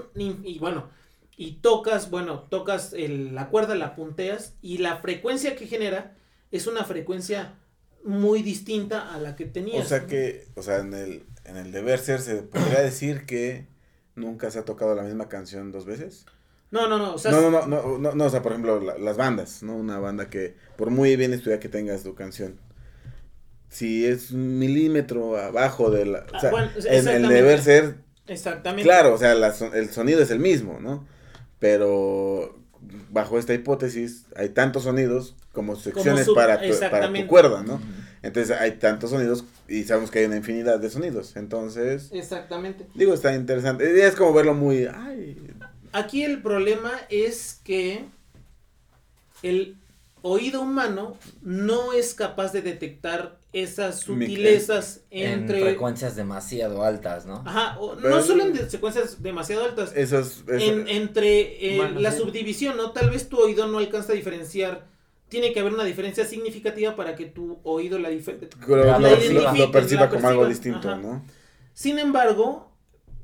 [0.43, 0.89] y bueno,
[1.37, 6.15] y tocas, bueno, tocas el- la cuerda, la punteas y la frecuencia que genera
[6.51, 7.53] es una frecuencia
[8.03, 9.85] muy distinta a la que tenías.
[9.85, 13.67] O sea que, o sea, en el, en el deber ser se podría decir que
[14.15, 16.25] nunca se ha tocado la misma canción dos veces.
[16.71, 18.79] No, no, no, o sea, no, no, no, no, no, no, o sea, por ejemplo,
[18.81, 19.75] la- las bandas, ¿no?
[19.75, 22.59] Una banda que, por muy bien estudiada que tengas tu canción,
[23.69, 26.19] si es un milímetro abajo de la...
[26.19, 27.95] O Ah, sea, bueno, en el deber ser,
[28.27, 28.83] exactamente.
[28.83, 31.05] claro, o sea, la el sonido es el mismo, ¿no?
[31.59, 32.57] Pero
[33.11, 37.27] bajo esta hipótesis hay tantos sonidos como secciones para, tu, para tu exactamente.
[37.27, 37.81] cuerda, ¿no?
[38.21, 41.35] Entonces hay tantos sonidos y sabemos que hay una infinidad de sonidos.
[41.35, 42.85] Entonces, Exactamente.
[42.95, 44.05] digo, está interesante.
[44.05, 44.85] Es como verlo muy...
[44.93, 45.37] Ay,
[45.95, 48.03] Aquí el problema es que
[49.43, 49.77] el
[50.21, 55.61] oído humano no es capaz de detectar esas sutilezas En entre...
[55.61, 57.43] frecuencias demasiado altas, ¿no?
[57.45, 60.43] Ajá, o- no solo en de- secuencias demasiado altas, eso es...
[60.47, 62.17] eso- en, entre eh, Bueno, la sí.
[62.17, 62.91] subdivisión, ¿no?
[62.91, 64.85] Tal vez tu oído no alcanza a diferenciar.
[65.29, 68.09] Tiene que haber una diferencia significativa para que tu oído la
[68.99, 70.97] la identifique, lo perciba la como algo distinto, ajá.
[70.97, 71.23] ¿no?
[71.73, 72.69] Sin embargo,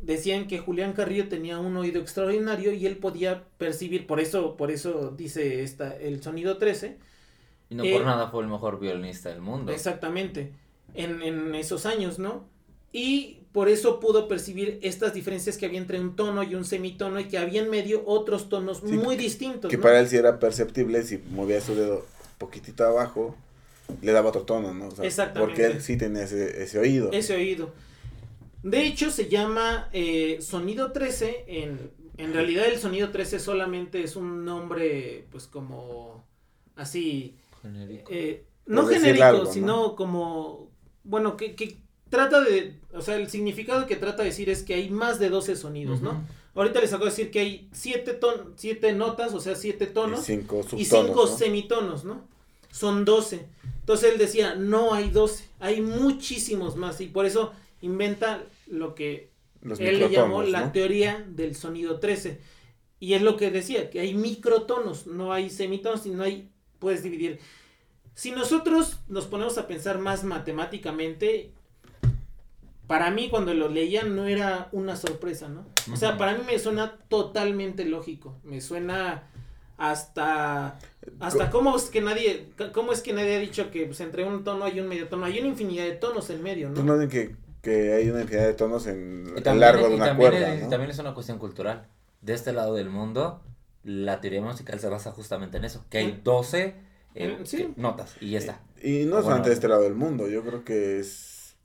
[0.01, 4.71] decían que Julián Carrillo tenía un oído extraordinario y él podía percibir, por eso, por
[4.71, 6.97] eso dice esta, el sonido 13,
[7.69, 9.71] Y no Eh, por nada fue el mejor violinista del mundo.
[9.71, 10.51] exactamente,
[10.93, 12.49] en, en esos años, ¿no?
[12.91, 17.19] Y por eso pudo percibir estas diferencias que había entre un tono y un semitono
[17.19, 19.83] y que había en medio otros tonos Sí, muy distintos, Que ¿no?
[19.83, 22.05] para él sí era perceptible si movía su dedo
[22.37, 23.35] poquitito abajo,
[24.01, 24.87] le daba otro tono, ¿no?
[24.87, 25.39] O sea, Exactamente.
[25.47, 27.11] Porque él sí tenía ese, ese oído.
[27.11, 27.73] Ese oído.
[28.63, 31.45] De hecho, se llama eh, sonido 13.
[31.47, 36.23] En, en realidad, el sonido 13 solamente es un nombre, pues como
[36.75, 38.11] así, Genérico.
[38.11, 39.51] eh, no genérico, algo, ¿no?
[39.51, 40.69] sino como,
[41.03, 41.77] bueno, que, que
[42.09, 45.29] trata de, o sea, el significado que trata de decir es que hay más de
[45.29, 46.23] 12 sonidos, ¿no?
[46.53, 49.87] Ahorita les acabo de decir que hay 7 ton, siete notas, o sea, 7 y
[49.93, 51.27] tonos cinco subtonos, y cinco ¿no?
[51.27, 52.27] semitonos, ¿no?
[52.71, 53.47] Son 12.
[53.79, 59.31] Entonces él decía, no hay 12, hay muchísimos más y por eso inventa lo que
[59.61, 60.71] Los él le llamó la ¿no?
[60.71, 62.39] teoría del sonido 13.
[62.99, 67.01] Y es lo que decía, que hay microtonos, no hay semitonos y no hay, puedes
[67.03, 67.39] dividir.
[68.13, 71.51] Si nosotros nos ponemos a pensar más matemáticamente,
[72.85, 75.65] para mí cuando lo leía no era una sorpresa, ¿no?
[75.91, 79.23] O sea, para mí me suena totalmente lógico, me suena
[79.77, 80.77] hasta
[81.19, 84.43] hasta cómo es que nadie cómo es que nadie ha dicho que pues, entre un
[84.43, 86.93] tono hay un medio tono, hay una infinidad de tonos en medio, Pues ¿no?
[86.93, 89.95] no ven que, que hay una infinidad de tonos en Y el largo de y
[89.95, 90.69] una también cuerda, es, ¿no?
[90.69, 91.87] también es una cuestión cultural.
[92.21, 93.41] De este lado del mundo,
[93.83, 95.85] la teoría musical se basa justamente en eso.
[95.89, 96.23] Que hay Mm.
[96.23, 96.75] 12
[97.15, 97.57] eh, sí.
[97.57, 98.61] que- notas y ya está.
[98.81, 99.23] Y no bueno.
[99.23, 101.55] solamente de este lado del mundo, yo creo que es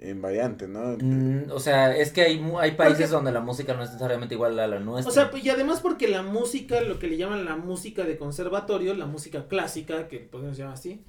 [0.00, 0.96] invariante, ¿no?
[1.00, 4.34] Mm, o sea, es que hay, hay países Porque- donde la música no es necesariamente
[4.36, 5.10] igual a la nuestra.
[5.10, 8.16] O sea, pues, y además porque la música, lo que le llaman la música de
[8.16, 11.02] conservatorio, la música clásica, que podemos llamar así,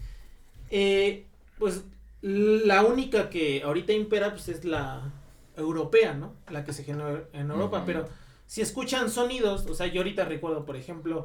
[0.71, 1.25] eh,
[1.59, 1.83] pues
[2.21, 5.11] la única que ahorita impera pues es la
[5.55, 6.33] europea, ¿no?
[6.49, 8.07] La que se generó en Europa, pero
[8.45, 11.23] si escuchan sonidos, o sea, yo ahorita recuerdo, por ejemplo,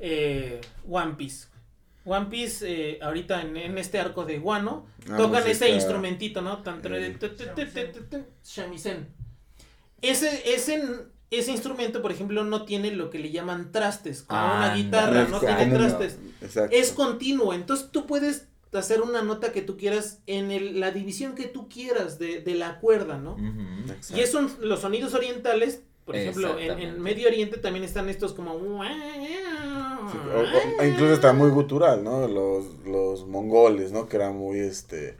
[0.00, 1.46] eh, One Piece.
[2.06, 6.42] One Piece, eh, ahorita en, en este arco de Guano, Ah, tocan música- ese instrumentito,
[6.42, 6.62] ¿no?
[6.62, 7.16] Tan, eh,
[8.44, 9.08] shamisen.
[10.02, 10.82] Ese, ese,
[11.30, 15.24] ese instrumento, por ejemplo, no tiene lo que le llaman trastes, como una Ah, guitarra,
[15.28, 16.18] no tiene trastes.
[16.70, 21.34] Es continuo, entonces tú puedes hacer una nota que tú quieras en el- la división
[21.34, 23.36] que tú quieras de, de la cuerda, ¿no?
[24.16, 28.58] Y esos son los sonidos orientales, por ejemplo, en, Medio Oriente también están estos como...
[30.12, 32.28] Sí, o- o- o incluso está muy gutural, ¿no?
[32.28, 34.08] Los, los mongoles, ¿no?
[34.08, 35.16] Que eran muy, este,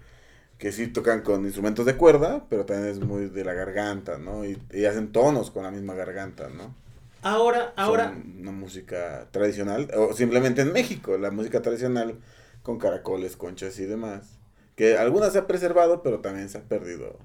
[0.59, 4.45] que sí tocan con instrumentos de cuerda, pero también es muy de la garganta, ¿no?
[4.45, 6.75] Y, y hacen tonos con la misma garganta, ¿no?
[7.23, 12.17] Ahora, ahora, Son una música tradicional, o simplemente en México, la música tradicional
[12.65, 14.41] con caracoles, conchas y demás.
[14.77, 17.21] Que algunas se ha preservado, pero también se ha perdido.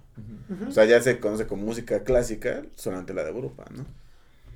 [0.67, 3.86] O sea, ya se conoce como música clásica, solamente la de Europa, ¿no?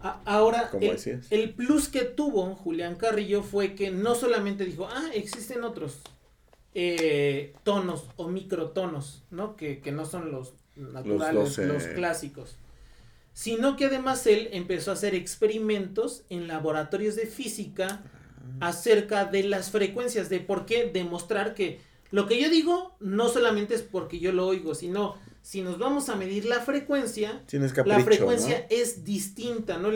[0.01, 0.85] A- ahora, Como
[1.31, 6.01] el, plus que tuvo Julián Carrillo fue que no solamente dijo, ah, existen otros
[6.75, 9.55] eh, tonos o microtonos, ¿no?
[9.55, 11.93] Que, que no son los naturales, los, 12.
[11.93, 12.57] clásicos.
[13.33, 18.03] Sino que además él empezó a hacer experimentos en laboratorios de física
[18.59, 21.79] acerca de las frecuencias, de por qué demostrar que
[22.11, 26.09] lo que yo digo no solamente es porque yo lo oigo, sino si nos vamos
[26.09, 27.41] a medir la frecuencia,
[27.73, 28.65] capricho, la frecuencia ¿no?
[28.69, 29.89] es distinta, ¿no?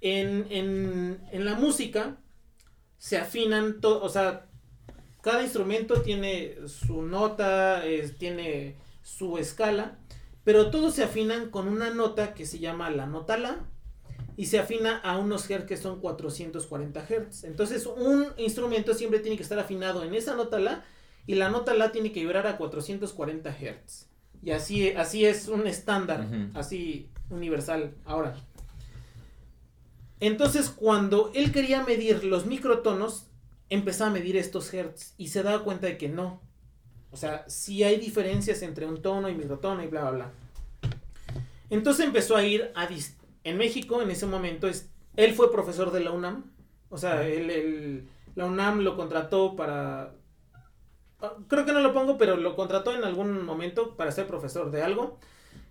[0.00, 2.16] En, en, en la música
[2.98, 4.46] se afinan, to- o sea,
[5.22, 9.98] cada instrumento tiene su nota, es- tiene su escala,
[10.44, 13.58] pero todos se afinan con una nota que se llama la nota La
[14.38, 17.42] y se afina a unos hertz que son 440 hertz.
[17.42, 20.84] Entonces, un instrumento siempre tiene que estar afinado en esa nota La
[21.26, 24.06] y la nota La tiene que vibrar a 440 Hz.
[24.44, 27.96] Y así, así es un estándar, así universal.
[28.04, 28.36] Ahora,
[30.20, 33.26] entonces cuando él quería medir los microtonos,
[33.70, 36.40] empezaba a medir estos hertz y se daba cuenta de que no.
[37.10, 40.32] O sea, sí hay diferencias entre un tono y microtono y bla, bla, bla.
[41.70, 42.88] Entonces empezó a ir a...
[42.88, 43.17] dis-
[43.48, 46.44] En México, en ese momento, es, él fue profesor de la UNAM.
[46.90, 50.14] O sea, él, él- la UNAM lo contrató para...
[51.20, 54.70] ah, Creo que no lo pongo, pero lo contrató en algún momento para ser profesor
[54.70, 55.18] de algo.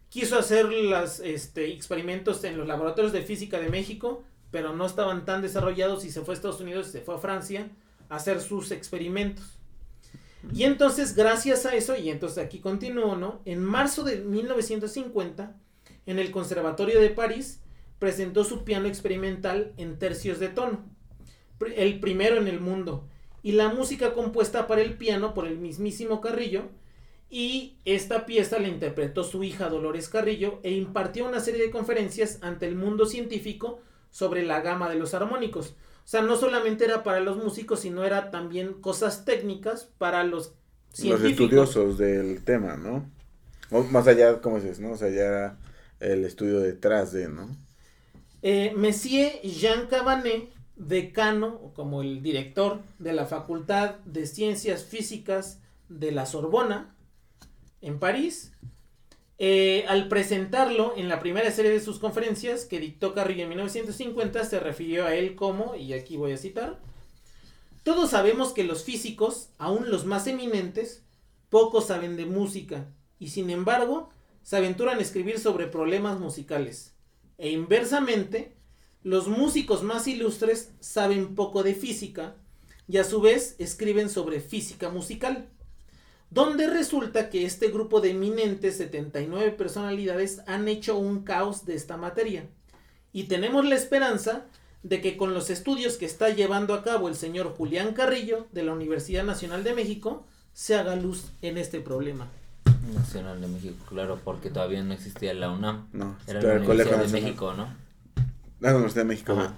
[0.10, 5.42] Quiso hacer los experimentos en los laboratorios de física de México, pero no estaban tan
[5.42, 7.70] desarrollados y se fue a Estados Unidos y se fue a Francia
[8.10, 9.58] a hacer sus experimentos.
[10.54, 13.42] Y entonces, gracias a eso, y entonces aquí continúo, ¿no?
[13.46, 15.56] En marzo de 1950,
[16.06, 17.60] en el Conservatorio de París,
[18.00, 20.86] presentó su piano experimental en tercios de tono,
[21.76, 23.08] el primero en el mundo,
[23.44, 26.70] y la música compuesta para el piano por el mismísimo Carrillo,
[27.30, 32.40] y esta pieza la interpretó su hija Dolores Carrillo e impartió una serie de conferencias
[32.42, 33.82] ante el mundo científico
[34.12, 35.72] sobre la gama de los armónicos.
[36.06, 40.54] O sea, no solamente era para los músicos, sino era también cosas técnicas para los
[41.04, 41.70] Los científicos.
[41.70, 43.12] estudiosos del tema, ¿no?
[43.72, 44.92] O más allá, ¿cómo dices, no?
[44.92, 45.58] O sea, ya era
[46.00, 47.50] el estudio detrás de, ¿no?
[48.44, 56.12] Eh, Monsieur Jean Cabanet, decano, como el director de la Facultad de Ciencias Físicas de
[56.12, 56.96] la Sorbona,
[57.82, 58.52] en París,
[59.40, 64.44] eh, al presentarlo en la primera serie de sus conferencias que dictó Carrillo en 1950,
[64.46, 66.80] se refirió a él como, y aquí voy a citar,
[67.84, 71.04] todos sabemos que los físicos, aun los más eminentes,
[71.50, 74.10] poco saben de música, y sin embargo,
[74.44, 76.97] se aventuran a escribir sobre problemas musicales.
[77.38, 78.56] E inversamente,
[79.04, 82.36] los músicos más ilustres saben poco de física
[82.88, 85.48] y a su vez escriben sobre física musical.
[86.30, 91.96] Donde resulta que este grupo de eminentes 79 personalidades han hecho un caos de esta
[91.96, 92.50] materia.
[93.14, 94.46] Y tenemos la esperanza
[94.84, 98.64] de que con los estudios que está llevando a cabo el señor Julián Carrillo de
[98.64, 102.30] la Universidad Nacional de México, se haga luz en este problema.
[102.94, 105.88] Nacional de México, claro, porque todavía no existía la UNAM.
[105.94, 107.24] No, Era la el Colegio Universidad de Nacional.
[107.24, 107.68] México, ¿no?
[108.60, 109.54] La Universidad de México, Ajá.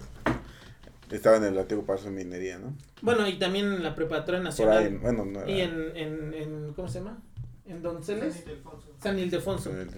[1.12, 2.76] Estaba en el antiguo Paso de Minería, ¿no?
[3.02, 4.78] Bueno, y también en la Preparatoria Por Nacional.
[4.78, 7.18] ahí, bueno, no era- Y en, en, en- ¿cómo se llama?
[7.66, 8.36] ¿En Donceles?
[8.36, 8.88] San Ildefonso.
[9.02, 9.70] San Ildefonso.
[9.72, 9.90] en el-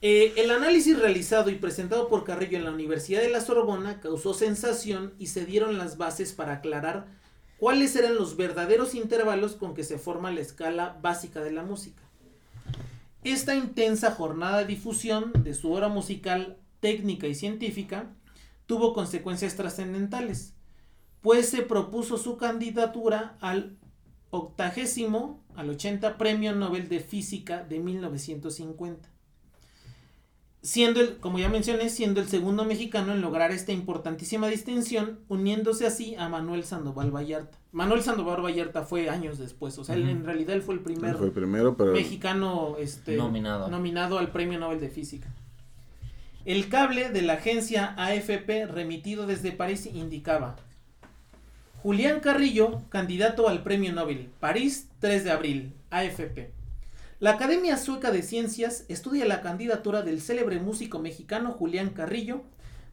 [0.00, 4.32] Eh, el análisis realizado y presentado por Carrillo en la Universidad de la Sorbona causó
[4.32, 7.06] sensación y se dieron las bases para aclarar
[7.58, 12.02] cuáles eran los verdaderos intervalos con que se forma la escala básica de la música.
[13.24, 18.10] Esta intensa jornada de difusión de su obra musical técnica y científica
[18.66, 20.54] tuvo consecuencias trascendentales,
[21.20, 23.76] pues se propuso su candidatura al
[24.30, 29.17] octagésimo, al 80 Premio Nobel de Física de 1950
[30.62, 35.86] siendo el, como ya mencioné, siendo el segundo mexicano en lograr esta importantísima distinción, uniéndose
[35.86, 37.58] así a Manuel Sandoval Vallarta.
[37.72, 41.16] Manuel Sandoval Vallarta fue años después, o sea, él en realidad él fue el primer
[41.16, 43.68] Fue el primero, pero mexicano este, Nominado.
[43.68, 45.28] nominado al Premio Nobel de Física.
[46.44, 50.56] El cable de la agencia AFP remitido desde París indicaba
[51.82, 56.57] Julián Carrillo, candidato al Premio Nobel, París, 3 de abril, AFP.
[57.20, 62.42] La Academia Sueca de Ciencias estudia la candidatura del célebre músico mexicano Julián Carrillo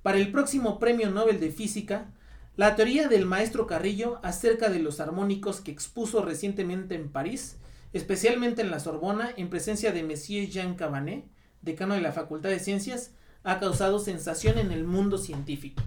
[0.01, 2.07] para el próximo Premio Nobel de Física.
[2.55, 7.57] La teoría del maestro Carrillo acerca de los armónicos que expuso recientemente en París,
[7.93, 11.25] especialmente en la Sorbona, en presencia de Monsieur Jean Cabanet,
[11.61, 13.11] decano de la Facultad de Ciencias,
[13.43, 15.83] ha causado sensación en el mundo científico.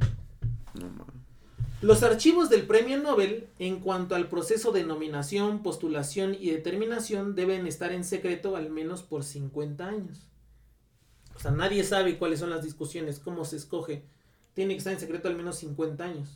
[1.81, 7.69] Los archivos del Premio Nobel, en cuanto al proceso de nominación, postulación y determinación, deben
[7.69, 10.27] estar en secreto al menos por 50 años.
[11.37, 14.03] O sea, nadie sabe cuáles son las discusiones, cómo se escoge.
[14.55, 16.31] Tiene que estar en secreto al menos 50 años.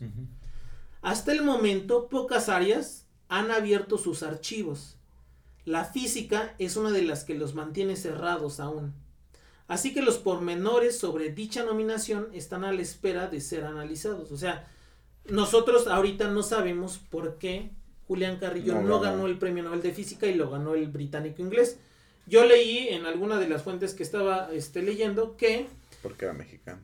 [1.00, 4.96] Hasta el momento, pocas áreas han abierto sus archivos.
[5.64, 8.94] La física es una de las que los mantiene cerrados aún.
[9.66, 14.30] Así que los pormenores sobre dicha nominación están a la espera de ser analizados.
[14.30, 14.68] O sea,
[15.28, 17.70] nosotros ahorita no sabemos por qué
[18.06, 19.16] Julián Carrillo No no, ganó.
[19.16, 21.78] ganó el premio Nobel de Física y lo ganó el británico inglés.
[22.26, 25.66] Yo leí en alguna de las fuentes que estaba este, leyendo que
[26.02, 26.82] Porque era mexicano.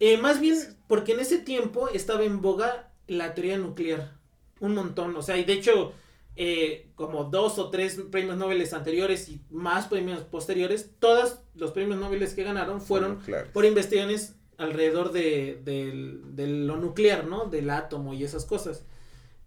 [0.00, 0.56] eh, más bien
[0.86, 4.16] porque en ese tiempo estaba en boga la teoría nuclear.
[4.60, 5.14] Un montón.
[5.16, 5.92] O sea, y de hecho,
[6.36, 11.98] eh, como dos o tres premios Nobel anteriores y más premios posteriores, todos los premios
[11.98, 13.20] Nobel que ganaron fueron
[13.52, 17.46] por investigaciones alrededor de, del- de lo nuclear, ¿no?
[17.46, 18.84] Del átomo y esas cosas.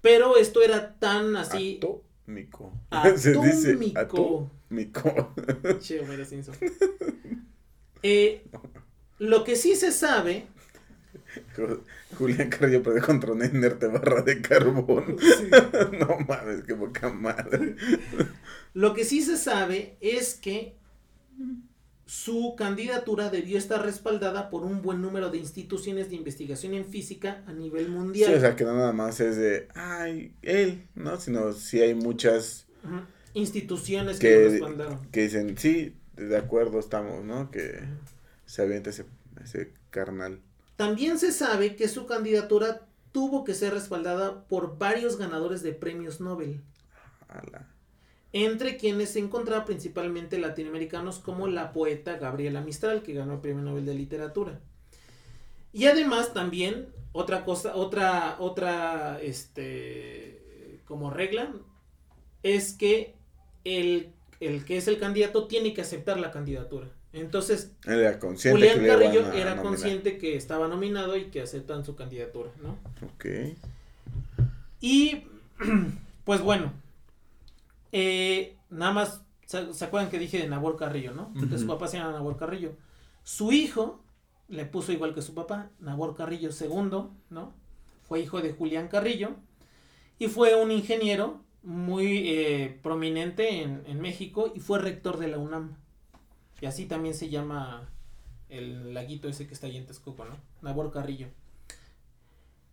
[0.02, 1.78] Pero esto era tan así...
[1.78, 2.04] ¿Ato?
[2.26, 2.74] Mico.
[2.90, 3.18] Atómico.
[3.18, 5.34] Se dice atómico.
[5.80, 6.56] Che, Homero Simpson.
[8.04, 8.44] Eh,
[9.20, 10.48] lo que sí se sabe.
[12.18, 15.18] Julián Carrillo perdió contra un inerte barra de carbón.
[16.00, 17.76] no mames, qué poca madre.
[18.74, 20.76] Lo que sí se sabe es que
[22.12, 27.42] su candidatura debió estar respaldada por un buen número de instituciones de investigación en física
[27.48, 28.30] a nivel mundial.
[28.30, 31.18] Sí, o sea, que no nada más es de, ay, él, ¿no?
[31.22, 32.68] Sino sí hay muchas.
[33.34, 35.06] Instituciones que, que, lo respaldaron.
[35.10, 37.50] que dicen, sí, de acuerdo estamos, ¿no?
[37.50, 37.80] Que
[38.46, 39.06] se avienta ese,
[39.42, 40.42] ese carnal.
[40.76, 46.20] También se sabe que su candidatura tuvo que ser respaldada por varios ganadores de premios
[46.20, 46.62] Nobel.
[47.30, 47.70] Ala.
[48.34, 53.64] Entre quienes se encontraba principalmente latinoamericanos como la poeta Gabriela Mistral, que ganó el Premio
[53.64, 54.60] Nobel de Literatura.
[55.74, 61.52] Y además también, otra cosa, otra, otra, este, como regla,
[62.44, 63.16] es que
[63.64, 66.88] el, el que es el candidato tiene que aceptar la candidatura.
[67.14, 69.62] Entonces, era Julián Carrillo era nominar.
[69.62, 72.78] consciente que estaba nominado y que aceptan su candidatura, ¿no?
[73.06, 73.26] Ok.
[74.80, 75.24] Y
[76.24, 76.72] pues bueno,
[77.92, 81.34] eh, nada más, ¿se, se acuerdan que dije de Nabor Carrillo, no?
[81.38, 82.76] Porque su papá se llama Nabor Carrillo.
[83.24, 84.02] Su hijo
[84.48, 87.54] le puso igual que su papá, Nabor Carrillo II, ¿no?
[88.04, 89.36] Fue hijo de Julián Carrillo
[90.20, 95.38] y fue un ingeniero muy eh, prominente en, en México y fue rector de la
[95.38, 95.78] UNAM.
[96.60, 97.90] Y así también se llama
[98.50, 100.38] el laguito ese que está ahí en Texcoco, ¿no?
[100.62, 101.28] Nabor Carrillo.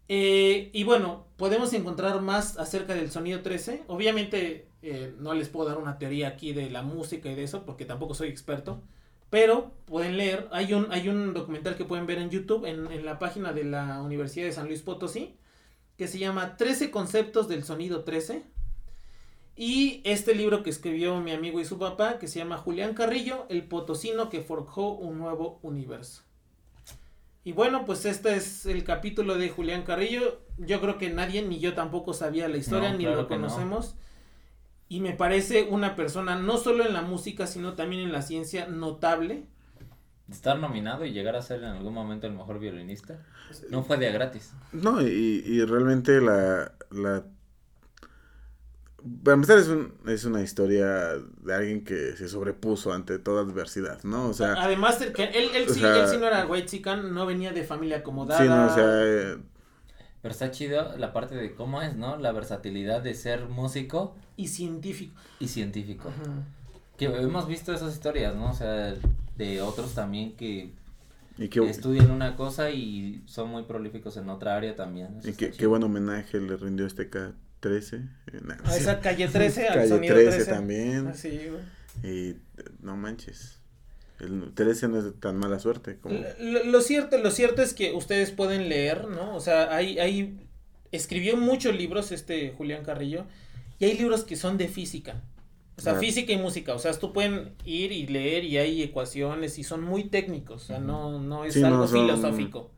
[0.09, 3.85] Eh, y bueno, podemos encontrar más acerca del sonido 13.
[3.89, 7.65] Obviamente eh, no les puedo dar una teoría aquí de la música y de eso,
[7.65, 8.83] porque tampoco soy experto.
[9.31, 13.05] Pero pueden leer, hay un, hay un documental que pueden ver en YouTube, en, en
[13.05, 15.37] la página de la Universidad de San Luis Potosí,
[15.99, 18.45] que se llama 13 conceptos del sonido 13.
[19.57, 23.45] Y este libro que escribió mi amigo y su papá, que se llama Julián Carrillo,
[23.51, 26.23] el potosino que forjó un nuevo universo.
[27.49, 30.43] Y bueno, pues este es el capítulo de Julián Carrillo.
[30.59, 33.29] Yo creo que nadie, ni yo tampoco sabía la historia, No, ni claro lo no.
[33.29, 33.97] conocemos.
[34.91, 38.67] Y me parece una persona, no solo en la música, sino también en la ciencia,
[38.67, 39.47] notable.
[40.31, 43.25] Estar nominado y llegar a ser en algún momento el mejor violinista
[43.71, 44.53] no fue de a gratis.
[44.73, 47.25] No, y, y realmente la, la...
[49.23, 54.03] Para empezar, es, un, es una historia de alguien que se sobrepuso ante toda adversidad,
[54.03, 54.29] ¿no?
[54.29, 54.55] O sea.
[54.55, 57.63] Además, él, él, él, sí, sea, él sí, no era white chican, no venía de
[57.63, 58.43] familia acomodada.
[58.43, 58.85] Sí, no, o sea.
[59.05, 59.37] Eh,
[60.21, 62.17] Pero está chido la parte de cómo es, ¿no?
[62.17, 64.17] La versatilidad de ser músico.
[64.37, 65.15] Y científico.
[65.39, 66.11] Y científico.
[66.97, 68.51] Que hemos visto esas historias, ¿no?
[68.51, 68.95] O sea,
[69.37, 70.73] de otros también que
[71.39, 75.21] estudian una cosa y son muy prolíficos en otra área también.
[75.23, 77.97] Y qué, buen homenaje le rindió este ca 13.
[77.97, 81.07] Eh, A ah, esa calle 13, al calle sonido 13, también.
[81.07, 81.51] Ah, Así.
[82.03, 82.37] Y
[82.81, 83.59] no manches.
[84.21, 86.19] El 13 no es de tan mala suerte como...
[86.41, 89.35] Lo, cierto, lo cierto es que ustedes pueden leer, ¿no?
[89.35, 90.41] O sea, hay, hay...
[90.91, 93.27] Escribió muchos libros este Julián Carrillo
[93.79, 95.23] y hay libros que son de física.
[95.77, 96.01] O sea, ah.
[96.01, 96.75] física y música.
[96.75, 100.65] O sea, tú pueden ir y leer y hay ecuaciones y son muy técnicos.
[100.65, 102.73] O sea, no, no es algo filosófico.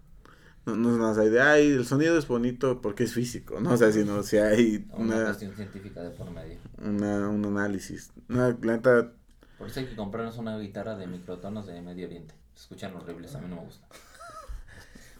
[0.66, 3.72] No, no es nada así de, ay, el sonido es bonito porque es físico, ¿no?
[3.72, 6.58] O sea, sino si hay Una una, cuestión científica de por medio.
[6.82, 8.10] una, un análisis.
[8.28, 9.12] No, la neta,
[9.58, 12.34] Por eso hay que comprarnos una guitarra de microtonos de Medio Oriente.
[12.54, 13.86] Se escuchan horribles, a mí no me gusta.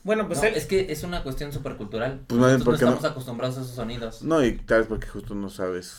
[0.02, 2.22] Bueno, pues No, él, es que es una cuestión súper cultural.
[2.26, 4.22] Pues Nosotros no estamos acostumbrados a esos sonidos.
[4.22, 5.98] no, y tal vez porque justo no sabes.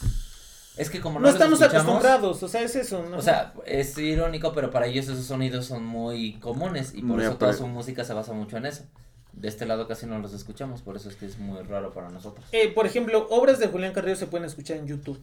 [0.76, 2.42] Es que como no, no, los estamos escuchamos, acostumbrados.
[2.42, 3.18] O sea, es eso, ¿no?
[3.18, 7.26] O sea, es irónico, pero para ellos esos sonidos son muy comunes y por Muy
[7.26, 8.86] eso toda su música se basa mucho en eso.
[9.34, 12.10] De este lado casi no los escuchamos, por eso es que es muy raro para
[12.10, 12.46] nosotros.
[12.52, 15.20] Eh, por ejemplo, obras de Julián Carrillo se pueden escuchar en YouTube.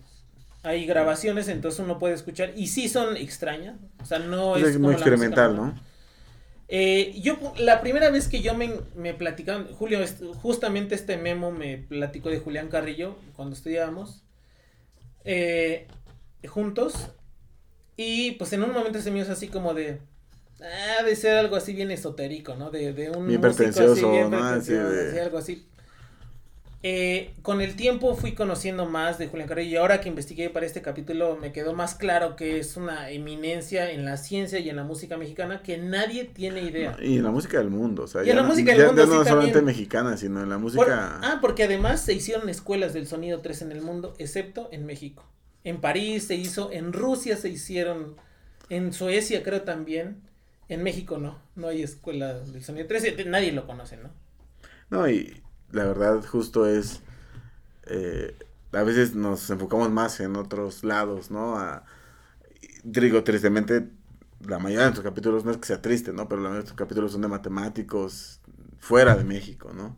[0.63, 2.53] Hay grabaciones, entonces uno puede escuchar.
[2.57, 3.77] Y sí son extrañas.
[4.03, 4.73] O sea, no Es, es.
[4.75, 5.57] como muy música experimental.
[5.57, 5.75] ¿no?
[6.69, 10.01] Eh, yo, la primera vez que yo me, me platicaron, Julio,
[10.43, 14.23] justamente este memo me platicó de Julián Carrillo cuando estudiábamos
[15.25, 15.87] eh,
[16.49, 17.11] juntos.
[17.97, 20.01] Y pues en un momento se me hizo así como de.
[20.61, 22.71] Ah, de ser algo así bien esotérico, ¿no?
[22.71, 24.11] De, de un Bien así, pretencioso.
[24.11, 25.65] Así pretencioso, de- así, algo así.
[26.85, 30.65] Eh, con el tiempo fui conociendo más de Julián Carrillo y ahora que investigué para
[30.65, 34.77] este capítulo me quedó más claro que es una eminencia en la ciencia y en
[34.77, 36.97] la música mexicana que nadie tiene idea.
[37.03, 39.03] Y en la música del mundo, o sea, Y en la música del ya- mundo,
[39.03, 39.65] ya sí, no solamente también.
[39.77, 41.19] mexicana, sino en la Por- música...
[41.21, 45.25] ah, porque además se hicieron escuelas del sonido 3 en el mundo, excepto en México.
[45.65, 48.15] En París se hizo, en Rusia se hicieron,
[48.71, 50.23] en Suecia creo también,
[50.69, 54.11] en México no, no hay escuela del sonido 3, eh, nadie lo conoce, ¿no?
[54.91, 55.43] No, y
[55.73, 57.03] la verdad justo es...
[57.87, 58.37] eh,
[58.73, 61.59] a veces nos enfocamos más en otros lados, ¿no?
[61.59, 61.85] A,
[62.85, 63.89] digo, tristemente,
[64.47, 66.29] la mayoría de nuestros capítulos no es que sea triste, ¿no?
[66.29, 68.41] Pero la mayoría de nuestros capítulos son de matemáticos
[68.79, 69.97] fuera de México, ¿no?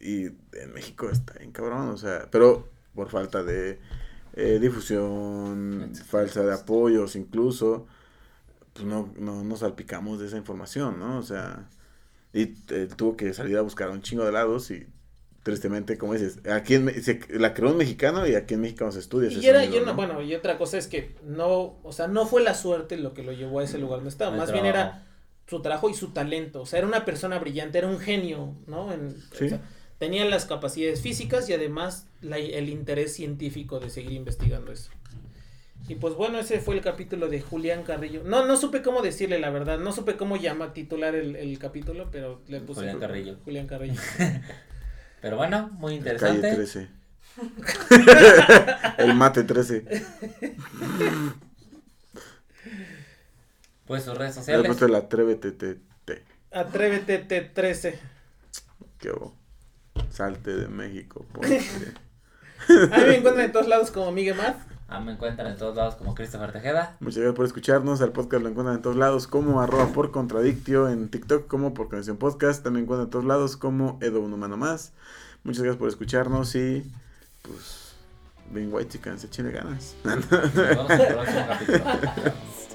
[0.00, 3.80] Y en México está bien cabrón, o sea, pero por falta de
[4.34, 7.86] eh, difusión, falta de apoyos incluso,
[8.78, 11.18] pues no, no nos salpicamos de esa información, ¿no?
[11.18, 11.68] O sea,
[12.32, 14.86] y eh, tuvo que salir a buscar un chingo de lados y
[15.42, 18.92] tristemente, como dices, aquí en, se- la creó un mexicano y aquí en México no
[18.92, 19.96] se estudia ese Y, era, sonido, y una- ¿no?
[19.96, 23.22] bueno, y otra cosa es que no, o sea, no fue la suerte lo que
[23.22, 25.06] lo llevó a ese lugar donde estaba, El más bien era
[25.46, 28.92] su trabajo y su talento, o sea, era una persona brillante, era un genio, ¿no?
[28.92, 29.46] En- Sí.
[29.46, 29.62] o sea,
[29.98, 34.90] tenía las capacidades físicas y además la- el interés científico de seguir investigando eso.
[35.88, 38.22] Y pues bueno, ese fue el capítulo de Julián Carrillo.
[38.24, 42.08] No, no supe cómo decirle la verdad, no supe cómo llama titular el, el capítulo,
[42.10, 43.36] pero le puse Julián Carrillo.
[43.44, 44.00] Julián Carrillo.
[45.20, 46.54] Pero bueno, muy Calle interesante.
[46.54, 46.88] 13.
[48.98, 49.84] El mate 13.
[53.86, 54.66] Pues sus redes Le sociales.
[54.66, 56.22] puesto el atrévete, te, te.
[56.52, 57.94] Atrévete T13.
[58.98, 59.34] Qué bo-
[60.10, 61.26] Salte de México.
[61.32, 61.58] ponte.
[62.68, 64.56] A mí me encuentran en todos lados como Miguel Math.
[64.90, 66.96] Ah, me encuentran en todos lados como Christopher Tejeda.
[67.00, 68.00] Muchas gracias por escucharnos.
[68.00, 71.90] Al podcast lo encuentran en todos lados como arroba por contradictio en TikTok como por
[71.90, 72.64] conexión podcast.
[72.64, 74.92] También encuentran en todos lados como Edo Un Humano Más.
[75.44, 76.90] Muchas gracias por escucharnos y
[77.42, 77.92] pues
[78.50, 79.94] bien white chicken, se chile ganas.
[80.04, 81.84] Nos vemos en el próximo capítulo.